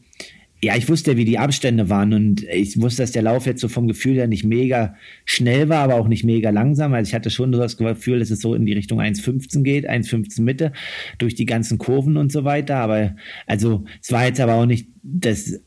[0.63, 3.67] ja, ich wusste, wie die Abstände waren und ich wusste, dass der Lauf jetzt so
[3.67, 6.93] vom Gefühl her nicht mega schnell war, aber auch nicht mega langsam.
[6.93, 10.41] Also ich hatte schon das Gefühl, dass es so in die Richtung 1,15 geht, 1,15
[10.41, 10.72] Mitte
[11.20, 12.78] durch die ganzen Kurven und so weiter.
[12.78, 13.15] Aber
[13.46, 15.62] also es war jetzt aber auch nicht das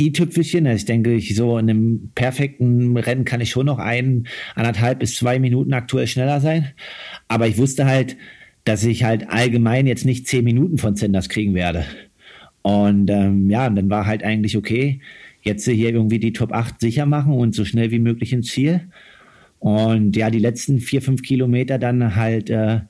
[0.00, 0.66] i-Tüpfelchen.
[0.66, 4.26] Also ich denke, ich so in einem perfekten Rennen kann ich schon noch ein,
[4.56, 6.72] anderthalb bis zwei Minuten aktuell schneller sein.
[7.28, 8.16] Aber ich wusste halt,
[8.64, 11.84] dass ich halt allgemein jetzt nicht zehn Minuten von Senders kriegen werde.
[12.62, 15.00] Und ähm, ja, und dann war halt eigentlich okay,
[15.42, 18.88] jetzt hier irgendwie die Top 8 sicher machen und so schnell wie möglich ins Ziel.
[19.58, 22.80] Und ja, die letzten vier, fünf Kilometer dann halt, äh,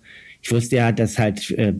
[0.41, 1.75] ich wusste ja, dass halt, äh,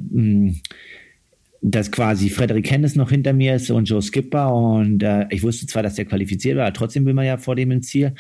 [1.63, 5.67] dass quasi Frederik Hennes noch hinter mir ist und Joe Skipper und äh, ich wusste
[5.67, 8.15] zwar, dass der qualifiziert war, aber trotzdem will man ja vor dem ins Ziel.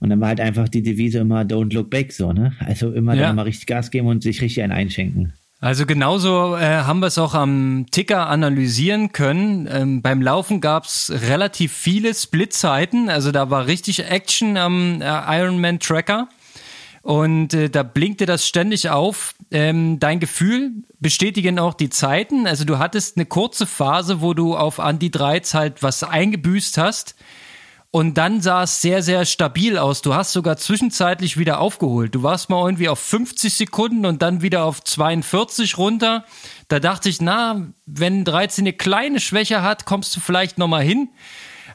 [0.00, 2.54] Und dann war halt einfach die Devise immer Don't look back so, ne?
[2.58, 3.22] Also immer ja.
[3.22, 5.32] dann mal richtig Gas geben und sich richtig einen einschenken.
[5.58, 9.66] Also genauso äh, haben wir es auch am Ticker analysieren können.
[9.70, 15.04] Ähm, beim Laufen gab es relativ viele Splitzeiten, also da war richtig Action am äh,
[15.38, 16.28] Ironman Tracker.
[17.00, 19.34] Und äh, da blinkte das ständig auf.
[19.52, 22.48] Ähm, dein Gefühl bestätigen auch die Zeiten.
[22.48, 27.14] Also du hattest eine kurze Phase, wo du auf Anti 3 halt was eingebüßt hast.
[27.96, 30.02] Und dann sah es sehr, sehr stabil aus.
[30.02, 32.14] Du hast sogar zwischenzeitlich wieder aufgeholt.
[32.14, 36.26] Du warst mal irgendwie auf 50 Sekunden und dann wieder auf 42 runter.
[36.68, 41.08] Da dachte ich, na, wenn 13 eine kleine Schwäche hat, kommst du vielleicht nochmal hin.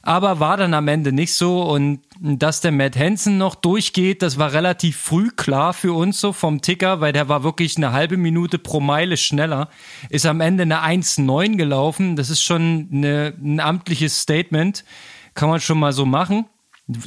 [0.03, 1.63] Aber war dann am Ende nicht so.
[1.63, 6.33] Und dass der Matt Hansen noch durchgeht, das war relativ früh klar für uns so
[6.33, 9.69] vom Ticker, weil der war wirklich eine halbe Minute pro Meile schneller.
[10.09, 12.15] Ist am Ende eine 1,9 gelaufen.
[12.15, 14.83] Das ist schon eine, ein amtliches Statement
[15.33, 16.45] kann man schon mal so machen.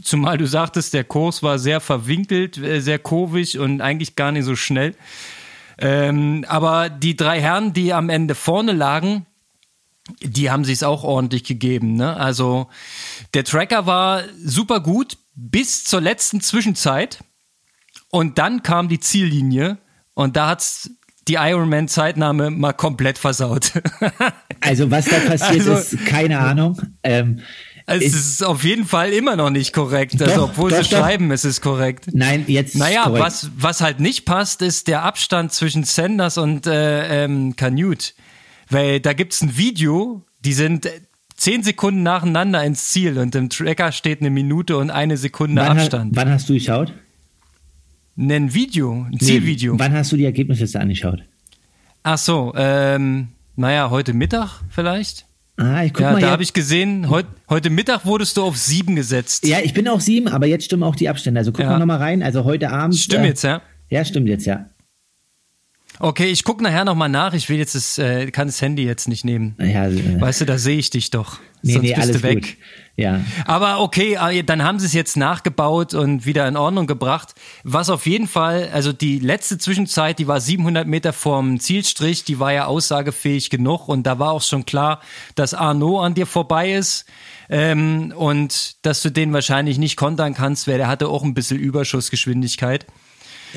[0.03, 4.45] Zumal du sagtest, der Kurs war sehr verwinkelt, äh, sehr kurvig und eigentlich gar nicht
[4.45, 4.95] so schnell.
[5.79, 9.27] Ähm, aber die drei Herren, die am Ende vorne lagen,
[10.21, 11.95] die haben sich es auch ordentlich gegeben.
[11.95, 12.17] Ne?
[12.17, 12.69] Also
[13.33, 17.25] der Tracker war super gut bis zur letzten Zwischenzeit
[18.11, 19.79] und dann kam die Ziellinie
[20.15, 20.91] und da hat's
[21.27, 23.73] die Ironman-Zeitnahme mal komplett versaut.
[24.61, 26.81] also was da passiert also, ist, keine Ahnung.
[27.03, 27.41] Ähm,
[27.87, 30.15] es ist, auf jeden Fall immer noch nicht korrekt.
[30.15, 30.99] Also, doch, also, obwohl doch, sie doch.
[30.99, 32.09] schreiben, es ist korrekt.
[32.13, 32.77] Nein, jetzt.
[32.77, 38.13] Naja, was, was halt nicht passt, ist der Abstand zwischen Sanders und äh, ähm, Canute.
[38.71, 40.89] Weil da gibt's ein Video, die sind
[41.37, 45.79] zehn Sekunden nacheinander ins Ziel und im Tracker steht eine Minute und eine Sekunde wann
[45.79, 46.17] Abstand.
[46.17, 46.93] Ha, wann hast du geschaut?
[48.17, 49.75] Ein Video, ein Zielvideo.
[49.75, 51.23] Nee, wann hast du die Ergebnisse angeschaut?
[52.03, 55.27] Ach so, ähm, naja, heute Mittag vielleicht.
[55.57, 56.21] Ah, ich guck ja, mal.
[56.21, 59.47] Da habe ich gesehen, heut, heute Mittag wurdest du auf sieben gesetzt.
[59.47, 61.39] Ja, ich bin auf sieben, aber jetzt stimmen auch die Abstände.
[61.39, 61.71] Also guck ja.
[61.71, 62.23] mal nochmal rein.
[62.23, 62.97] Also heute Abend.
[62.97, 63.63] Stimmt äh, jetzt, ja?
[63.89, 64.67] Ja, stimmt jetzt, ja.
[66.01, 67.35] Okay, ich gucke nachher nochmal nach.
[67.35, 69.55] Ich will jetzt das, äh, kann das Handy jetzt nicht nehmen.
[69.59, 71.39] Ja, äh, weißt du, da sehe ich dich doch.
[71.63, 72.43] Nee, Sonst nee, bist alles du weg.
[72.43, 72.57] Gut.
[72.97, 73.21] Ja.
[73.47, 77.35] Aber okay, äh, dann haben sie es jetzt nachgebaut und wieder in Ordnung gebracht.
[77.63, 82.39] Was auf jeden Fall, also die letzte Zwischenzeit, die war 700 Meter vorm Zielstrich, die
[82.39, 85.01] war ja aussagefähig genug und da war auch schon klar,
[85.35, 87.07] dass Arnaud an dir vorbei ist.
[87.51, 91.59] Ähm, und dass du den wahrscheinlich nicht kontern kannst, weil der hatte auch ein bisschen
[91.59, 92.87] Überschussgeschwindigkeit.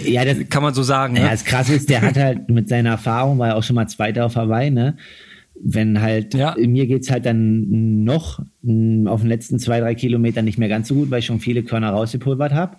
[0.03, 1.13] Ja, das kann man so sagen.
[1.13, 1.21] Ne?
[1.21, 3.87] Ja, das Krasse ist, der hat halt mit seiner Erfahrung, war ja auch schon mal
[3.87, 4.97] Zweiter auf Hawaii, ne?
[5.59, 6.55] Wenn halt, ja.
[6.57, 10.87] mir geht's halt dann noch mm, auf den letzten zwei, drei Kilometern nicht mehr ganz
[10.87, 12.77] so gut, weil ich schon viele Körner rausgepulvert habe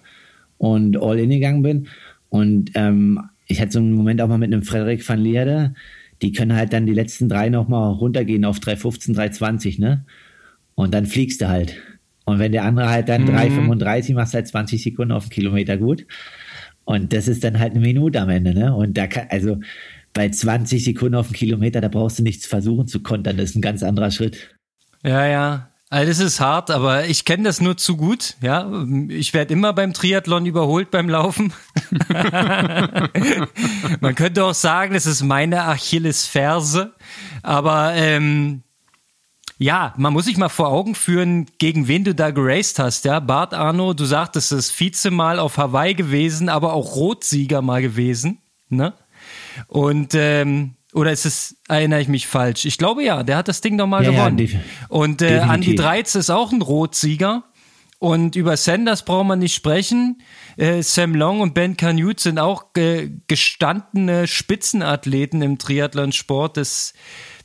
[0.58, 1.88] und all in gegangen bin.
[2.28, 5.74] Und ähm, ich hatte so einen Moment auch mal mit einem Frederik van Leerde,
[6.22, 10.04] die können halt dann die letzten drei nochmal runtergehen auf 3,15, 3,20, ne?
[10.74, 11.76] Und dann fliegst du halt.
[12.24, 13.30] Und wenn der andere halt dann mhm.
[13.30, 16.06] 3,35 machst halt 20 Sekunden auf den Kilometer gut.
[16.88, 18.74] Und das ist dann halt eine Minute am Ende, ne?
[18.74, 19.58] Und da kann, also
[20.14, 23.36] bei 20 Sekunden auf dem Kilometer, da brauchst du nichts versuchen zu kontern.
[23.36, 24.56] Das ist ein ganz anderer Schritt.
[25.04, 25.68] Ja, ja.
[25.90, 28.36] Also ist hart, aber ich kenne das nur zu gut.
[28.40, 28.72] Ja,
[29.08, 31.52] ich werde immer beim Triathlon überholt beim Laufen.
[34.00, 36.94] Man könnte auch sagen, das ist meine Achillesferse.
[37.42, 38.62] Aber ähm,
[39.58, 43.18] ja, man muss sich mal vor Augen führen, gegen wen du da geraced hast, ja.
[43.18, 47.82] Bart Arno, du sagtest, es ist Vize mal auf Hawaii gewesen, aber auch Rotsieger mal
[47.82, 48.94] gewesen, ne?
[49.66, 52.64] Und, ähm, oder ist es, erinnere ich mich falsch?
[52.64, 54.38] Ich glaube ja, der hat das Ding nochmal ja, gewonnen.
[54.38, 57.44] Ja, und äh, Andy Dreiz ist auch ein Rotsieger.
[58.00, 60.22] Und über Sanders braucht man nicht sprechen.
[60.56, 66.94] Äh, Sam Long und Ben Canute sind auch ge gestandene Spitzenathleten im Triathlonsport des,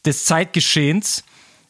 [0.05, 1.23] des Zeitgeschehens.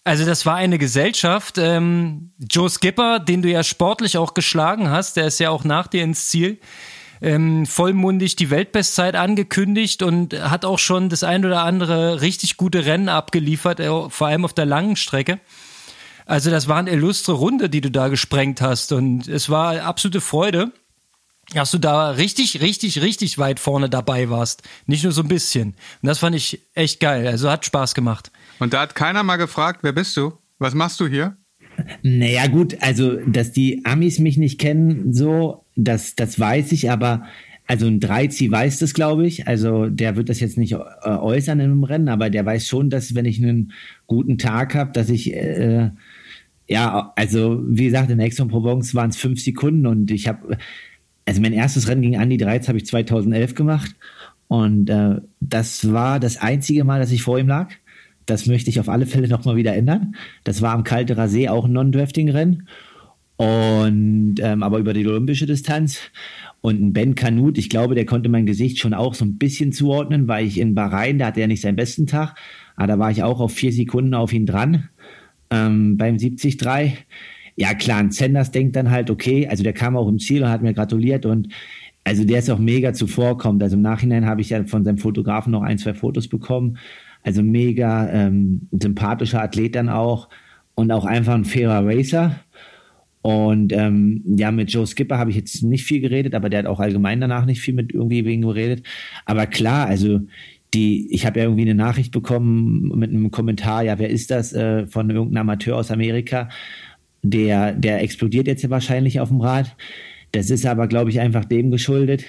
[0.03, 1.57] Also das war eine Gesellschaft.
[1.57, 5.87] Ähm, Joe Skipper, den du ja sportlich auch geschlagen hast, der ist ja auch nach
[5.87, 6.59] dir ins Ziel.
[7.21, 12.85] Ähm, vollmundig die Weltbestzeit angekündigt und hat auch schon das ein oder andere richtig gute
[12.85, 15.39] Rennen abgeliefert, äh, vor allem auf der langen Strecke.
[16.25, 20.19] Also das war eine illustre Runde, die du da gesprengt hast und es war absolute
[20.19, 20.73] Freude,
[21.53, 24.63] dass du da richtig, richtig, richtig weit vorne dabei warst.
[24.85, 25.75] Nicht nur so ein bisschen.
[26.01, 27.27] Und das fand ich echt geil.
[27.27, 28.31] Also hat Spaß gemacht.
[28.59, 30.33] Und da hat keiner mal gefragt, wer bist du?
[30.59, 31.37] Was machst du hier?
[32.03, 37.23] Naja, gut, also, dass die Amis mich nicht kennen, so, das, das weiß ich, aber
[37.65, 39.47] also ein Dreizi weiß das, glaube ich.
[39.47, 43.15] Also der wird das jetzt nicht äh, äußern im Rennen, aber der weiß schon, dass
[43.15, 43.71] wenn ich einen
[44.05, 45.89] guten Tag habe, dass ich äh,
[46.67, 50.57] ja, also wie gesagt, in Aix-en-Provence waren es fünf Sekunden und ich habe,
[51.25, 53.95] also mein erstes Rennen gegen Andy Dreiz habe ich 2011 gemacht
[54.47, 57.73] und äh, das war das einzige Mal, dass ich vor ihm lag.
[58.25, 60.15] Das möchte ich auf alle Fälle nochmal wieder ändern.
[60.43, 62.67] Das war am Kalterer See auch ein Non-Drafting-Rennen.
[63.36, 65.99] Und ähm, aber über die olympische Distanz.
[66.62, 69.73] Und ein Ben Kanut, ich glaube, der konnte mein Gesicht schon auch so ein bisschen
[69.73, 72.36] zuordnen, weil ich in Bahrain, da hatte er nicht seinen besten Tag,
[72.77, 74.88] aber da war ich auch auf vier Sekunden auf ihn dran
[75.49, 76.57] ähm, beim 73.
[77.55, 80.49] Ja, klar, ein Sanders denkt dann halt, okay, also der kam auch im Ziel und
[80.49, 81.49] hat mir gratuliert und
[82.03, 83.62] also der ist auch mega zuvorkommt.
[83.63, 86.77] Also im Nachhinein habe ich ja von seinem Fotografen noch ein, zwei Fotos bekommen.
[87.23, 90.29] Also mega ähm, sympathischer Athlet dann auch
[90.75, 92.36] und auch einfach ein fairer Racer.
[93.21, 96.65] Und ähm, ja, mit Joe Skipper habe ich jetzt nicht viel geredet, aber der hat
[96.65, 98.86] auch allgemein danach nicht viel mit irgendwie wegen geredet.
[99.25, 100.19] Aber klar, also
[100.73, 104.53] die, ich habe ja irgendwie eine Nachricht bekommen mit einem Kommentar, ja, wer ist das
[104.53, 106.49] äh, von irgendeinem Amateur aus Amerika?
[107.21, 109.75] Der, der explodiert jetzt ja wahrscheinlich auf dem Rad.
[110.33, 112.25] Das ist aber, glaube ich, einfach dem geschuldet.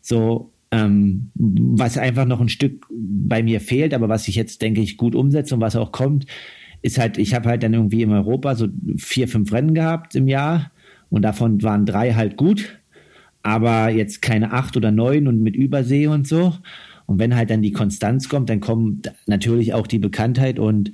[0.00, 4.80] So, ähm, was einfach noch ein Stück bei mir fehlt, aber was ich jetzt, denke
[4.80, 6.26] ich, gut umsetze und was auch kommt,
[6.80, 10.26] ist halt, ich habe halt dann irgendwie in Europa so vier, fünf Rennen gehabt im
[10.26, 10.72] Jahr
[11.10, 12.80] und davon waren drei halt gut,
[13.42, 16.54] aber jetzt keine acht oder neun und mit Übersee und so.
[17.06, 20.92] Und wenn halt dann die Konstanz kommt, dann kommt natürlich auch die Bekanntheit und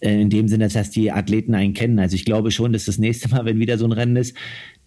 [0.00, 1.98] äh, in dem Sinne, dass die Athleten einen kennen.
[1.98, 4.36] Also ich glaube schon, dass das nächste Mal, wenn wieder so ein Rennen ist,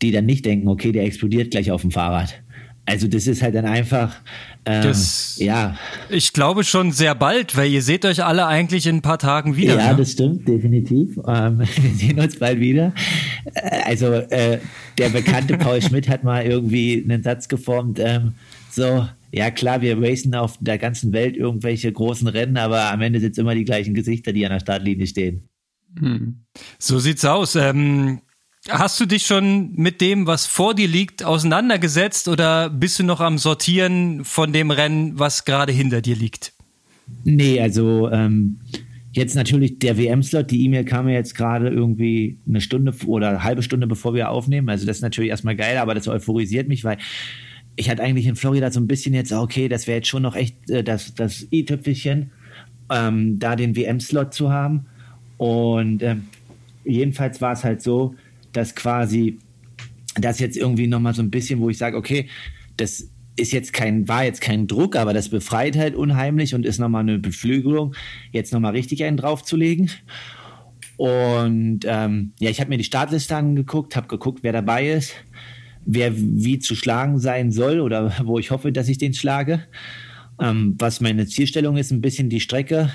[0.01, 2.41] die dann nicht denken, okay, der explodiert gleich auf dem Fahrrad.
[2.89, 4.15] Also das ist halt dann einfach,
[4.65, 5.77] ähm, das, ja.
[6.09, 9.55] Ich glaube schon sehr bald, weil ihr seht euch alle eigentlich in ein paar Tagen
[9.55, 9.77] wieder.
[9.77, 9.97] Ja, ne?
[9.97, 11.15] das stimmt, definitiv.
[11.27, 12.91] Ähm, wir sehen uns bald wieder.
[13.53, 14.57] Äh, also äh,
[14.97, 18.33] der bekannte Paul Schmidt hat mal irgendwie einen Satz geformt, ähm,
[18.71, 23.19] so, ja klar, wir racen auf der ganzen Welt irgendwelche großen Rennen, aber am Ende
[23.19, 25.47] sind es immer die gleichen Gesichter, die an der Startlinie stehen.
[25.99, 26.39] Hm.
[26.79, 27.55] So sieht's aus.
[27.55, 28.21] Ähm,
[28.69, 33.19] Hast du dich schon mit dem, was vor dir liegt, auseinandergesetzt oder bist du noch
[33.19, 36.53] am Sortieren von dem Rennen, was gerade hinter dir liegt?
[37.23, 38.59] Nee, also ähm,
[39.11, 43.43] jetzt natürlich der WM-Slot, die E-Mail kam ja jetzt gerade irgendwie eine Stunde oder eine
[43.43, 44.69] halbe Stunde bevor wir aufnehmen.
[44.69, 46.97] Also das ist natürlich erstmal geil, aber das euphorisiert mich, weil
[47.75, 50.35] ich hatte eigentlich in Florida so ein bisschen jetzt, okay, das wäre jetzt schon noch
[50.35, 52.31] echt äh, das, das i-Tüpfelchen,
[52.91, 54.85] ähm, da den WM-Slot zu haben.
[55.37, 56.25] Und ähm,
[56.83, 58.15] jedenfalls war es halt so,
[58.53, 59.39] dass quasi
[60.15, 62.27] das jetzt irgendwie nochmal so ein bisschen, wo ich sage, okay,
[62.77, 66.79] das ist jetzt kein, war jetzt kein Druck, aber das befreit halt unheimlich und ist
[66.79, 67.95] nochmal eine Beflügelung,
[68.31, 69.89] jetzt nochmal richtig einen draufzulegen.
[70.97, 75.13] Und ähm, ja, ich habe mir die Startliste angeguckt, habe geguckt, wer dabei ist,
[75.85, 79.61] wer wie zu schlagen sein soll oder wo ich hoffe, dass ich den schlage.
[80.41, 82.91] Ähm, was meine Zielstellung ist, ein bisschen die Strecke.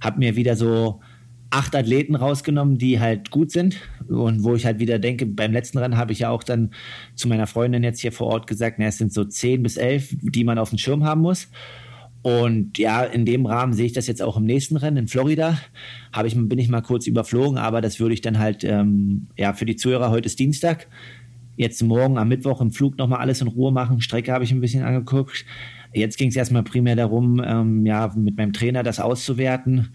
[0.00, 1.00] Habe mir wieder so
[1.50, 5.78] acht Athleten rausgenommen, die halt gut sind und wo ich halt wieder denke, beim letzten
[5.78, 6.70] Rennen habe ich ja auch dann
[7.14, 10.14] zu meiner Freundin jetzt hier vor Ort gesagt, na, es sind so zehn bis elf,
[10.20, 11.48] die man auf dem Schirm haben muss.
[12.22, 15.58] Und ja, in dem Rahmen sehe ich das jetzt auch im nächsten Rennen in Florida.
[16.12, 19.52] Habe ich, bin ich mal kurz überflogen, aber das würde ich dann halt, ähm, ja,
[19.54, 20.88] für die Zuhörer, heute ist Dienstag.
[21.56, 24.00] Jetzt morgen am Mittwoch im Flug nochmal alles in Ruhe machen.
[24.00, 25.44] Strecke habe ich ein bisschen angeguckt.
[25.94, 29.88] Jetzt ging es erstmal primär darum, ähm, ja, mit meinem Trainer das auszuwerten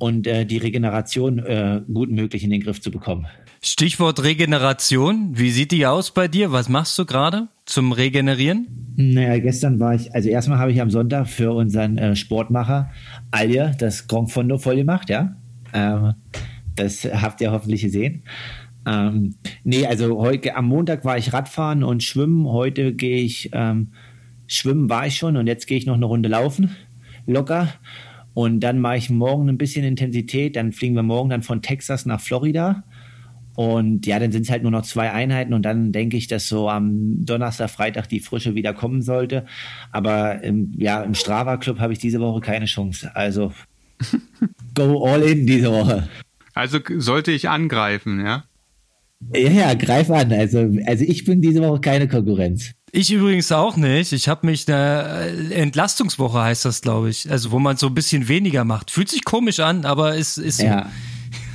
[0.00, 3.26] und äh, die Regeneration äh, gut möglich in den Griff zu bekommen.
[3.62, 5.38] Stichwort Regeneration.
[5.38, 6.50] Wie sieht die aus bei dir?
[6.50, 8.94] Was machst du gerade zum Regenerieren?
[8.96, 12.90] Naja, gestern war ich, also erstmal habe ich am Sonntag für unseren äh, Sportmacher
[13.30, 15.36] Alje das Grand Fondo voll gemacht, ja.
[15.72, 16.14] Ähm,
[16.74, 18.24] das habt ihr hoffentlich gesehen.
[18.86, 22.48] Ähm, nee, also heute am Montag war ich Radfahren und Schwimmen.
[22.48, 23.92] Heute gehe ich ähm,
[24.46, 26.74] Schwimmen war ich schon und jetzt gehe ich noch eine Runde laufen.
[27.26, 27.68] Locker.
[28.34, 30.56] Und dann mache ich morgen ein bisschen Intensität.
[30.56, 32.84] Dann fliegen wir morgen dann von Texas nach Florida.
[33.56, 36.48] Und ja, dann sind es halt nur noch zwei Einheiten und dann denke ich, dass
[36.48, 39.44] so am Donnerstag, Freitag die Frische wieder kommen sollte.
[39.92, 43.14] Aber im, ja, im Strava Club habe ich diese Woche keine Chance.
[43.14, 43.52] Also
[44.74, 46.08] go all in diese Woche.
[46.54, 48.44] Also sollte ich angreifen, ja?
[49.34, 50.32] Ja, ja, greif an.
[50.32, 52.72] Also, also ich bin diese Woche keine Konkurrenz.
[52.92, 54.12] Ich übrigens auch nicht.
[54.12, 57.30] Ich habe mich eine äh, Entlastungswoche heißt das, glaube ich.
[57.30, 58.90] Also wo man so ein bisschen weniger macht.
[58.90, 60.66] Fühlt sich komisch an, aber es ist so.
[60.66, 60.90] Ja.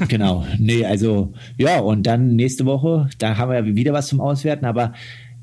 [0.07, 0.45] Genau.
[0.57, 4.65] Nee, also ja, und dann nächste Woche, da haben wir ja wieder was zum Auswerten,
[4.65, 4.93] aber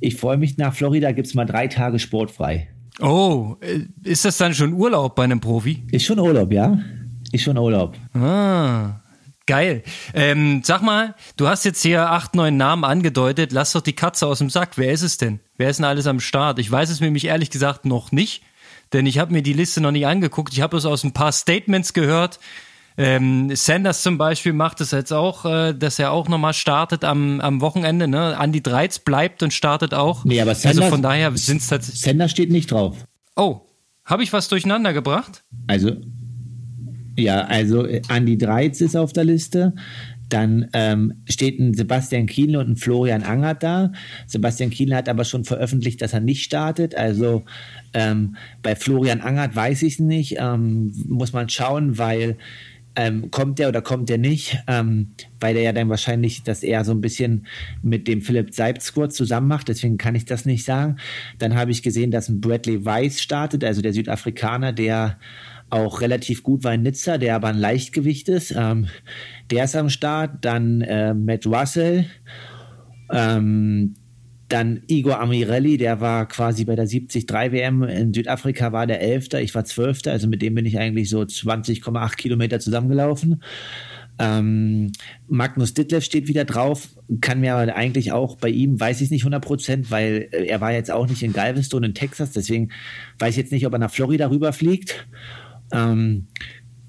[0.00, 2.68] ich freue mich, nach Florida gibt es mal drei Tage sportfrei.
[3.00, 5.82] Oh, äh, ist das dann schon Urlaub bei einem Profi?
[5.90, 6.78] Ist schon Urlaub, ja.
[7.32, 7.96] Ist schon Urlaub.
[8.14, 9.01] Ah.
[9.46, 9.82] Geil.
[10.14, 13.52] Ähm, sag mal, du hast jetzt hier acht, neun Namen angedeutet.
[13.52, 14.78] Lass doch die Katze aus dem Sack.
[14.78, 15.40] Wer ist es denn?
[15.56, 16.58] Wer ist denn alles am Start?
[16.58, 18.42] Ich weiß es nämlich ehrlich gesagt noch nicht,
[18.92, 20.52] denn ich habe mir die Liste noch nicht angeguckt.
[20.52, 22.38] Ich habe es aus ein paar Statements gehört.
[22.96, 27.40] Ähm, Sanders zum Beispiel macht es jetzt auch, äh, dass er auch nochmal startet am,
[27.40, 28.06] am Wochenende.
[28.06, 28.36] Ne?
[28.38, 30.24] Andy Dreiz bleibt und startet auch.
[30.24, 32.02] Nee, aber Sanders, also von daher sind es tatsächlich.
[32.02, 32.96] Sanders steht nicht drauf.
[33.34, 33.62] Oh,
[34.04, 35.42] habe ich was durcheinander gebracht?
[35.68, 35.96] Also,
[37.16, 39.74] ja, also äh, Andy Dreiz ist auf der Liste.
[40.28, 43.92] Dann ähm, steht ein Sebastian Kienle und ein Florian Angert da.
[44.26, 46.94] Sebastian Kienle hat aber schon veröffentlicht, dass er nicht startet.
[46.94, 47.44] Also
[47.92, 50.36] ähm, bei Florian Angert weiß ich es nicht.
[50.38, 52.38] Ähm, muss man schauen, weil
[52.96, 56.84] ähm, kommt der oder kommt der nicht, ähm, weil der ja dann wahrscheinlich das eher
[56.84, 57.46] so ein bisschen
[57.82, 60.96] mit dem Philipp Seibsquad zusammen macht, deswegen kann ich das nicht sagen.
[61.38, 65.18] Dann habe ich gesehen, dass ein Bradley Weiss startet, also der Südafrikaner, der
[65.72, 68.54] auch relativ gut war in Nizza, der aber ein Leichtgewicht ist.
[68.56, 68.86] Ähm,
[69.50, 70.44] der ist am Start.
[70.44, 72.06] Dann äh, Matt Russell,
[73.10, 73.94] ähm,
[74.48, 79.40] dann Igor Amirelli, der war quasi bei der 73 WM in Südafrika, war der Elfter,
[79.40, 83.42] ich war Zwölfter, also mit dem bin ich eigentlich so 20,8 Kilometer zusammengelaufen.
[84.18, 84.92] Ähm,
[85.26, 86.88] Magnus Ditlev steht wieder drauf,
[87.22, 90.60] kann mir aber eigentlich auch bei ihm, weiß ich nicht 100 Prozent, weil äh, er
[90.60, 92.72] war jetzt auch nicht in Galveston in Texas, deswegen
[93.18, 95.06] weiß ich jetzt nicht, ob er nach Florida rüberfliegt.
[95.72, 96.26] Ähm,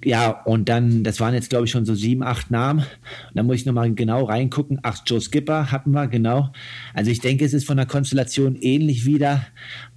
[0.05, 2.79] ja, und dann, das waren jetzt, glaube ich, schon so sieben, acht Namen.
[2.79, 4.79] Und dann muss ich nochmal genau reingucken.
[4.83, 6.51] Ach, Joe Skipper hatten wir, genau.
[6.93, 9.45] Also ich denke, es ist von der Konstellation ähnlich wieder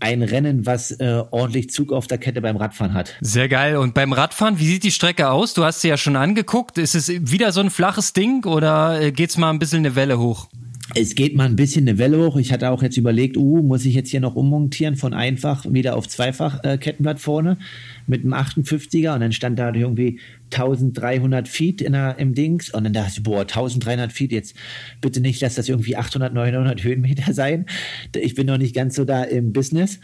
[0.01, 3.15] ein Rennen, was äh, ordentlich Zug auf der Kette beim Radfahren hat.
[3.21, 3.77] Sehr geil.
[3.77, 5.55] Und beim Radfahren, wie sieht die Strecke aus?
[5.55, 6.79] Du hast sie ja schon angeguckt.
[6.79, 10.19] Ist es wieder so ein flaches Ding oder äh, geht's mal ein bisschen eine Welle
[10.19, 10.49] hoch?
[10.95, 12.37] Es geht mal ein bisschen eine Welle hoch.
[12.37, 15.97] Ich hatte auch jetzt überlegt, uh, muss ich jetzt hier noch ummontieren von einfach wieder
[15.97, 17.59] auf zweifach äh, Kettenblatt vorne
[18.07, 20.21] mit einem 58er und dann stand da irgendwie
[20.53, 24.55] 1300 Feet in der, im Dings und dann dachte ich, boah, 1300 Feet, jetzt
[25.01, 27.67] bitte nicht, dass das irgendwie 800, 900 Höhenmeter sein.
[28.15, 29.99] Ich bin noch nicht ganz so da im Business.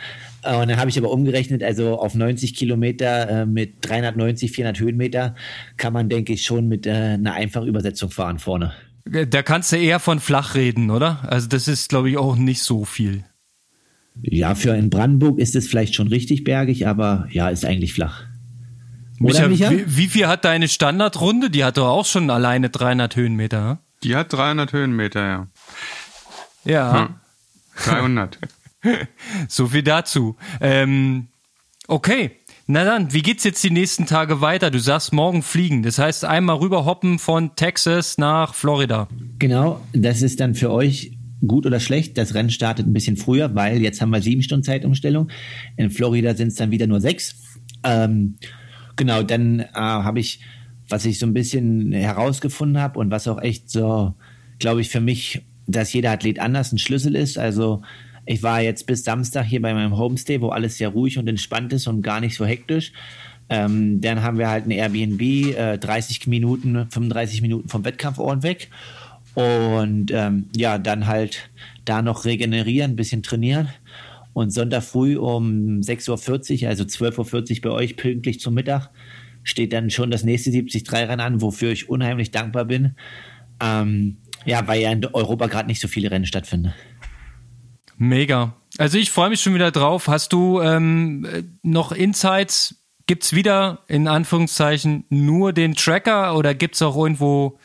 [0.45, 5.37] Und dann habe ich aber umgerechnet, also auf 90 Kilometer äh, mit 390, 400 Höhenmeter
[5.77, 8.73] kann man, denke ich, schon mit äh, einer einfachen Übersetzung fahren vorne.
[9.05, 11.23] Da kannst du eher von flach reden, oder?
[11.29, 13.25] Also das ist, glaube ich, auch nicht so viel.
[14.21, 18.25] Ja, für in Brandenburg ist es vielleicht schon richtig bergig, aber ja, ist eigentlich flach.
[19.21, 19.71] Oder, Micha, Micha?
[19.71, 21.51] Wie, wie, viel hat deine Standardrunde?
[21.51, 23.71] Die hat doch auch schon alleine 300 Höhenmeter.
[23.71, 23.79] Hm?
[24.03, 25.47] Die hat 300 Höhenmeter, ja.
[26.65, 27.09] Ja.
[27.09, 27.15] Hm.
[27.85, 28.39] 300.
[29.49, 30.37] so viel dazu.
[30.61, 31.29] Ähm,
[31.87, 32.42] okay.
[32.75, 34.71] Na dann, wie geht's jetzt die nächsten Tage weiter?
[34.71, 35.83] Du sagst morgen fliegen.
[35.83, 39.09] Das heißt einmal rüberhoppen von Texas nach Florida.
[39.39, 42.17] Genau, das ist dann für euch gut oder schlecht.
[42.17, 45.29] Das Rennen startet ein bisschen früher, weil jetzt haben wir sieben Stunden Zeitumstellung.
[45.77, 47.35] In Florida sind es dann wieder nur sechs.
[47.85, 48.37] Ähm,
[48.97, 50.41] genau, dann äh, habe ich,
[50.89, 54.15] was ich so ein bisschen herausgefunden habe und was auch echt so,
[54.59, 57.37] glaube ich, für mich, dass jeder Athlet anders ein Schlüssel ist.
[57.37, 57.83] Also
[58.25, 61.73] ich war jetzt bis Samstag hier bei meinem Homestay, wo alles sehr ruhig und entspannt
[61.73, 62.93] ist und gar nicht so hektisch.
[63.49, 68.71] Ähm, dann haben wir halt ein Airbnb, äh, 30 Minuten, 35 Minuten vom Wettkampfort weg.
[69.35, 71.51] Und ähm, ja, dann halt
[71.85, 73.69] da noch regenerieren, ein bisschen trainieren.
[74.33, 78.89] Und Sonntag früh um 6.40 Uhr, also 12.40 Uhr bei euch, pünktlich zum Mittag,
[79.43, 82.95] steht dann schon das nächste 73-Rennen an, wofür ich unheimlich dankbar bin.
[83.61, 86.73] Ähm, ja, weil ja in Europa gerade nicht so viele Rennen stattfinden.
[88.03, 88.57] Mega.
[88.79, 90.09] Also ich freue mich schon wieder drauf.
[90.09, 91.25] Hast du ähm,
[91.63, 92.75] noch Insights?
[93.07, 97.61] Gibt es wieder in Anführungszeichen nur den Tracker oder gibt es auch irgendwo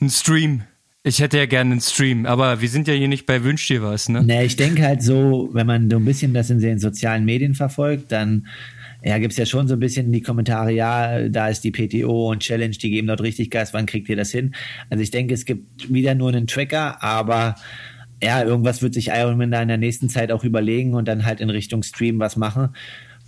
[0.00, 0.62] einen Stream?
[1.02, 3.82] Ich hätte ja gerne einen Stream, aber wir sind ja hier nicht bei Wünsch dir
[3.82, 4.22] was, ne?
[4.22, 7.54] Nee, ich denke halt so, wenn man so ein bisschen das in den sozialen Medien
[7.54, 8.46] verfolgt, dann
[9.04, 12.30] ja, gibt es ja schon so ein bisschen die Kommentare, ja, da ist die PTO
[12.30, 14.54] und Challenge, die geben dort richtig Gas, wann kriegt ihr das hin?
[14.88, 17.54] Also ich denke, es gibt wieder nur einen Tracker, aber
[18.22, 21.40] ja, irgendwas wird sich Ironman da in der nächsten Zeit auch überlegen und dann halt
[21.40, 22.70] in Richtung Stream was machen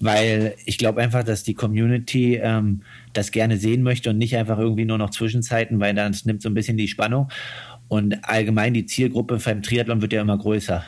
[0.01, 2.81] weil ich glaube einfach, dass die Community ähm,
[3.13, 6.49] das gerne sehen möchte und nicht einfach irgendwie nur noch Zwischenzeiten, weil dann nimmt so
[6.49, 7.29] ein bisschen die Spannung.
[7.89, 10.85] Und allgemein die Zielgruppe beim Triathlon wird ja immer größer.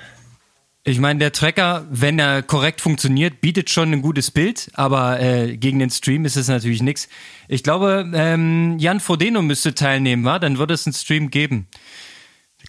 [0.85, 5.57] Ich meine, der Tracker, wenn er korrekt funktioniert, bietet schon ein gutes Bild, aber äh,
[5.57, 7.09] gegen den Stream ist es natürlich nichts.
[7.47, 10.41] Ich glaube, ähm, Jan Frodeno müsste teilnehmen, war?
[10.41, 11.69] Dann würde es einen Stream geben.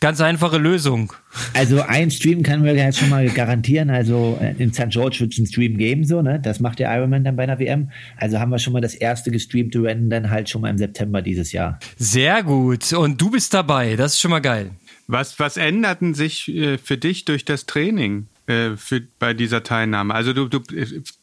[0.04, 1.14] Ganz einfache Lösung.
[1.54, 3.90] Also ein Stream können wir jetzt schon mal garantieren.
[3.90, 4.90] Also äh, in St.
[4.90, 6.42] George wird es einen Stream geben, so, ne?
[6.42, 7.90] Das macht der Ironman dann bei einer WM.
[8.18, 11.22] Also haben wir schon mal das erste gestreamte Rennen dann halt schon mal im September
[11.22, 11.80] dieses Jahr.
[11.96, 12.92] Sehr gut.
[12.92, 13.96] Und du bist dabei.
[13.96, 14.72] Das ist schon mal geil.
[15.08, 20.14] Was, was änderten sich äh, für dich durch das Training äh, für, bei dieser Teilnahme?
[20.14, 20.60] Also du, du,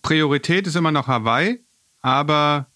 [0.00, 1.60] Priorität ist immer noch Hawaii,
[2.00, 2.66] aber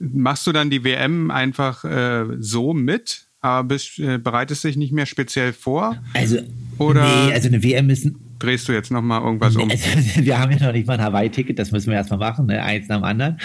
[0.00, 4.92] machst du dann die WM einfach äh, so mit, aber bist, äh, bereitest dich nicht
[4.92, 5.96] mehr speziell vor?
[6.14, 6.38] Also,
[6.78, 8.08] Oder nee, also eine WM ist,
[8.42, 9.70] drehst du jetzt nochmal irgendwas um?
[9.70, 9.84] also,
[10.24, 12.62] wir haben ja noch nicht mal ein Hawaii-Ticket, das müssen wir erstmal machen, ne?
[12.62, 13.38] eins nach dem anderen.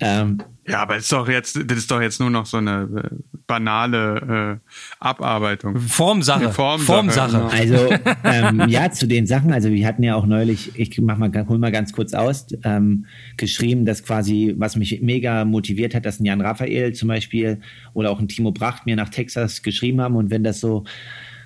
[0.00, 3.16] Ähm, Ja, aber ist doch jetzt, das ist doch jetzt nur noch so eine äh,
[3.46, 5.78] banale äh, Abarbeitung.
[5.78, 6.50] Formsache.
[6.52, 7.32] Formsache, Formsache.
[7.32, 7.48] genau.
[7.48, 7.94] Also
[8.24, 11.58] ähm, ja, zu den Sachen, also wir hatten ja auch neulich, ich mach mal, hol
[11.58, 16.24] mal ganz kurz aus, ähm, geschrieben, dass quasi, was mich mega motiviert hat, dass ein
[16.24, 17.60] Jan Raphael zum Beispiel
[17.94, 20.84] oder auch ein Timo Bracht mir nach Texas geschrieben haben und wenn das so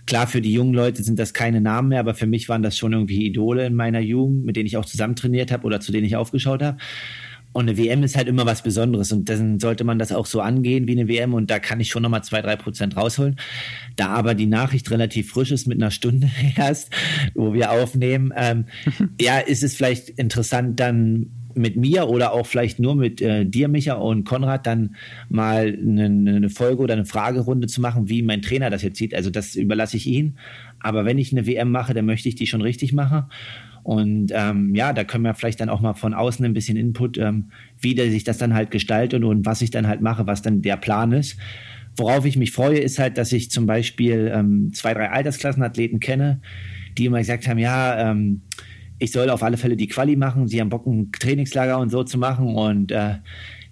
[0.07, 2.77] Klar, für die jungen Leute sind das keine Namen mehr, aber für mich waren das
[2.77, 5.93] schon irgendwie Idole in meiner Jugend, mit denen ich auch zusammen trainiert habe oder zu
[5.93, 6.79] denen ich aufgeschaut habe.
[7.53, 10.41] Und eine WM ist halt immer was Besonderes und dann sollte man das auch so
[10.41, 13.37] angehen wie eine WM und da kann ich schon nochmal zwei, drei Prozent rausholen.
[13.97, 16.91] Da aber die Nachricht relativ frisch ist mit einer Stunde erst,
[17.35, 18.67] wo wir aufnehmen, ähm,
[19.21, 23.69] ja, ist es vielleicht interessant dann mit mir oder auch vielleicht nur mit äh, dir,
[23.69, 24.97] Micha und Konrad, dann
[25.29, 29.15] mal eine, eine Folge oder eine Fragerunde zu machen, wie mein Trainer das jetzt sieht.
[29.15, 30.37] Also das überlasse ich ihn.
[30.81, 33.25] Aber wenn ich eine WM mache, dann möchte ich die schon richtig machen.
[33.83, 37.19] Und ähm, ja, da können wir vielleicht dann auch mal von außen ein bisschen Input,
[37.19, 40.63] ähm, wie sich das dann halt gestaltet und was ich dann halt mache, was dann
[40.63, 41.39] der Plan ist.
[41.97, 46.41] Worauf ich mich freue, ist halt, dass ich zum Beispiel ähm, zwei, drei Altersklassenathleten kenne,
[46.97, 48.43] die immer gesagt haben, ja, ähm,
[49.01, 50.47] ich soll auf alle Fälle die Quali machen.
[50.47, 52.55] Sie haben Bock, ein Trainingslager und so zu machen.
[52.55, 53.15] Und äh,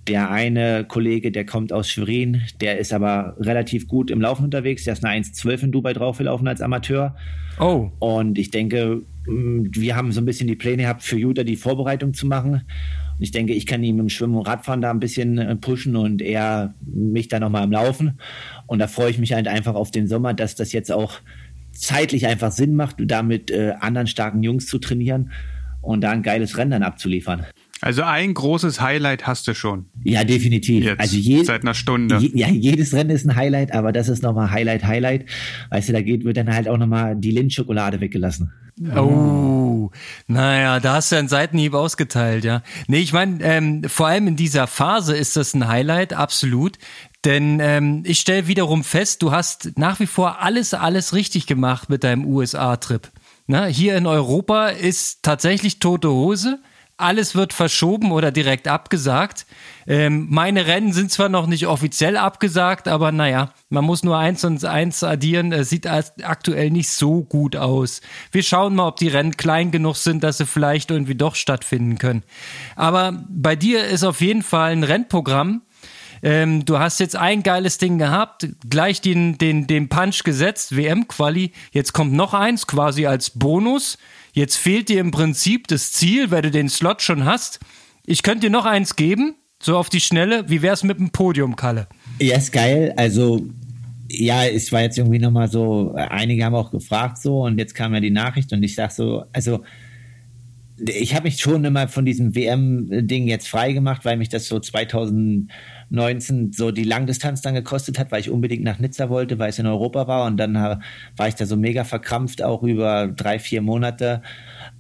[0.08, 4.84] der eine Kollege, der kommt aus Schwerin, der ist aber relativ gut im Laufen unterwegs.
[4.84, 7.14] Der ist eine 1,12 in Dubai draufgelaufen als Amateur.
[7.60, 7.90] Oh.
[7.98, 11.56] Und ich denke, mh, wir haben so ein bisschen die Pläne gehabt, für Judah die
[11.56, 12.52] Vorbereitung zu machen.
[12.52, 15.94] Und ich denke, ich kann ihm im Schwimmen und Radfahren da ein bisschen äh, pushen
[15.94, 18.18] und er mich da nochmal im Laufen.
[18.66, 21.20] Und da freue ich mich halt einfach auf den Sommer, dass das jetzt auch
[21.78, 25.32] zeitlich einfach Sinn macht, da mit äh, anderen starken Jungs zu trainieren
[25.80, 27.46] und da ein geiles Rennen dann abzuliefern.
[27.80, 29.86] Also ein großes Highlight hast du schon.
[30.02, 30.84] Ja, definitiv.
[30.84, 32.16] Jetzt, also je, seit einer Stunde.
[32.16, 35.26] Je, ja, jedes Rennen ist ein Highlight, aber das ist nochmal Highlight, Highlight.
[35.70, 38.52] Weißt du, da geht, wird dann halt auch nochmal die Lindschokolade weggelassen.
[38.96, 39.90] Oh,
[40.26, 42.62] naja, da hast du einen Seitenhieb ausgeteilt, ja.
[42.86, 46.78] Nee, ich meine, ähm, vor allem in dieser Phase ist das ein Highlight, absolut.
[47.24, 51.88] Denn ähm, ich stelle wiederum fest, du hast nach wie vor alles, alles richtig gemacht
[51.90, 53.10] mit deinem USA-Trip.
[53.70, 56.60] Hier in Europa ist tatsächlich tote Hose.
[56.98, 59.46] Alles wird verschoben oder direkt abgesagt.
[59.86, 64.44] Ähm, meine Rennen sind zwar noch nicht offiziell abgesagt, aber naja, man muss nur eins
[64.44, 65.52] und eins addieren.
[65.52, 68.00] Es sieht aktuell nicht so gut aus.
[68.32, 71.98] Wir schauen mal, ob die Rennen klein genug sind, dass sie vielleicht irgendwie doch stattfinden
[71.98, 72.24] können.
[72.74, 75.62] Aber bei dir ist auf jeden Fall ein Rennprogramm,
[76.22, 81.52] ähm, du hast jetzt ein geiles Ding gehabt, gleich den, den, den Punch gesetzt, WM-Quali.
[81.72, 83.98] Jetzt kommt noch eins quasi als Bonus.
[84.32, 87.60] Jetzt fehlt dir im Prinzip das Ziel, weil du den Slot schon hast.
[88.06, 90.48] Ich könnte dir noch eins geben, so auf die Schnelle.
[90.48, 91.88] Wie wär's mit dem Podium, Kalle?
[92.20, 92.94] Ja, ist geil.
[92.96, 93.46] Also,
[94.08, 97.94] ja, es war jetzt irgendwie nochmal so, einige haben auch gefragt so und jetzt kam
[97.94, 99.62] ja die Nachricht und ich sag so, also,
[100.80, 104.60] ich habe mich schon immer von diesem WM-Ding jetzt frei gemacht, weil mich das so
[105.90, 109.58] 2019 so die Langdistanz dann gekostet hat, weil ich unbedingt nach Nizza wollte, weil es
[109.58, 110.26] in Europa war.
[110.26, 114.22] Und dann war ich da so mega verkrampft auch über drei, vier Monate.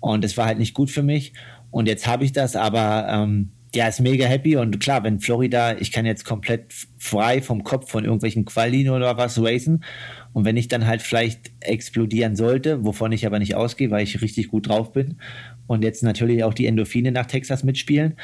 [0.00, 1.32] Und es war halt nicht gut für mich.
[1.70, 4.56] Und jetzt habe ich das, aber ähm, ja, ist mega happy.
[4.56, 9.16] Und klar, wenn Florida, ich kann jetzt komplett frei vom Kopf von irgendwelchen Qualien oder
[9.16, 9.84] was racen.
[10.32, 14.22] Und wenn ich dann halt vielleicht explodieren sollte, wovon ich aber nicht ausgehe, weil ich
[14.22, 15.18] richtig gut drauf bin.
[15.66, 18.14] Und jetzt natürlich auch die Endorphine nach Texas mitspielen.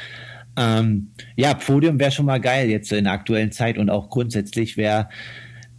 [0.57, 4.77] Ähm, ja, Podium wäre schon mal geil jetzt in der aktuellen Zeit und auch grundsätzlich
[4.77, 5.09] wäre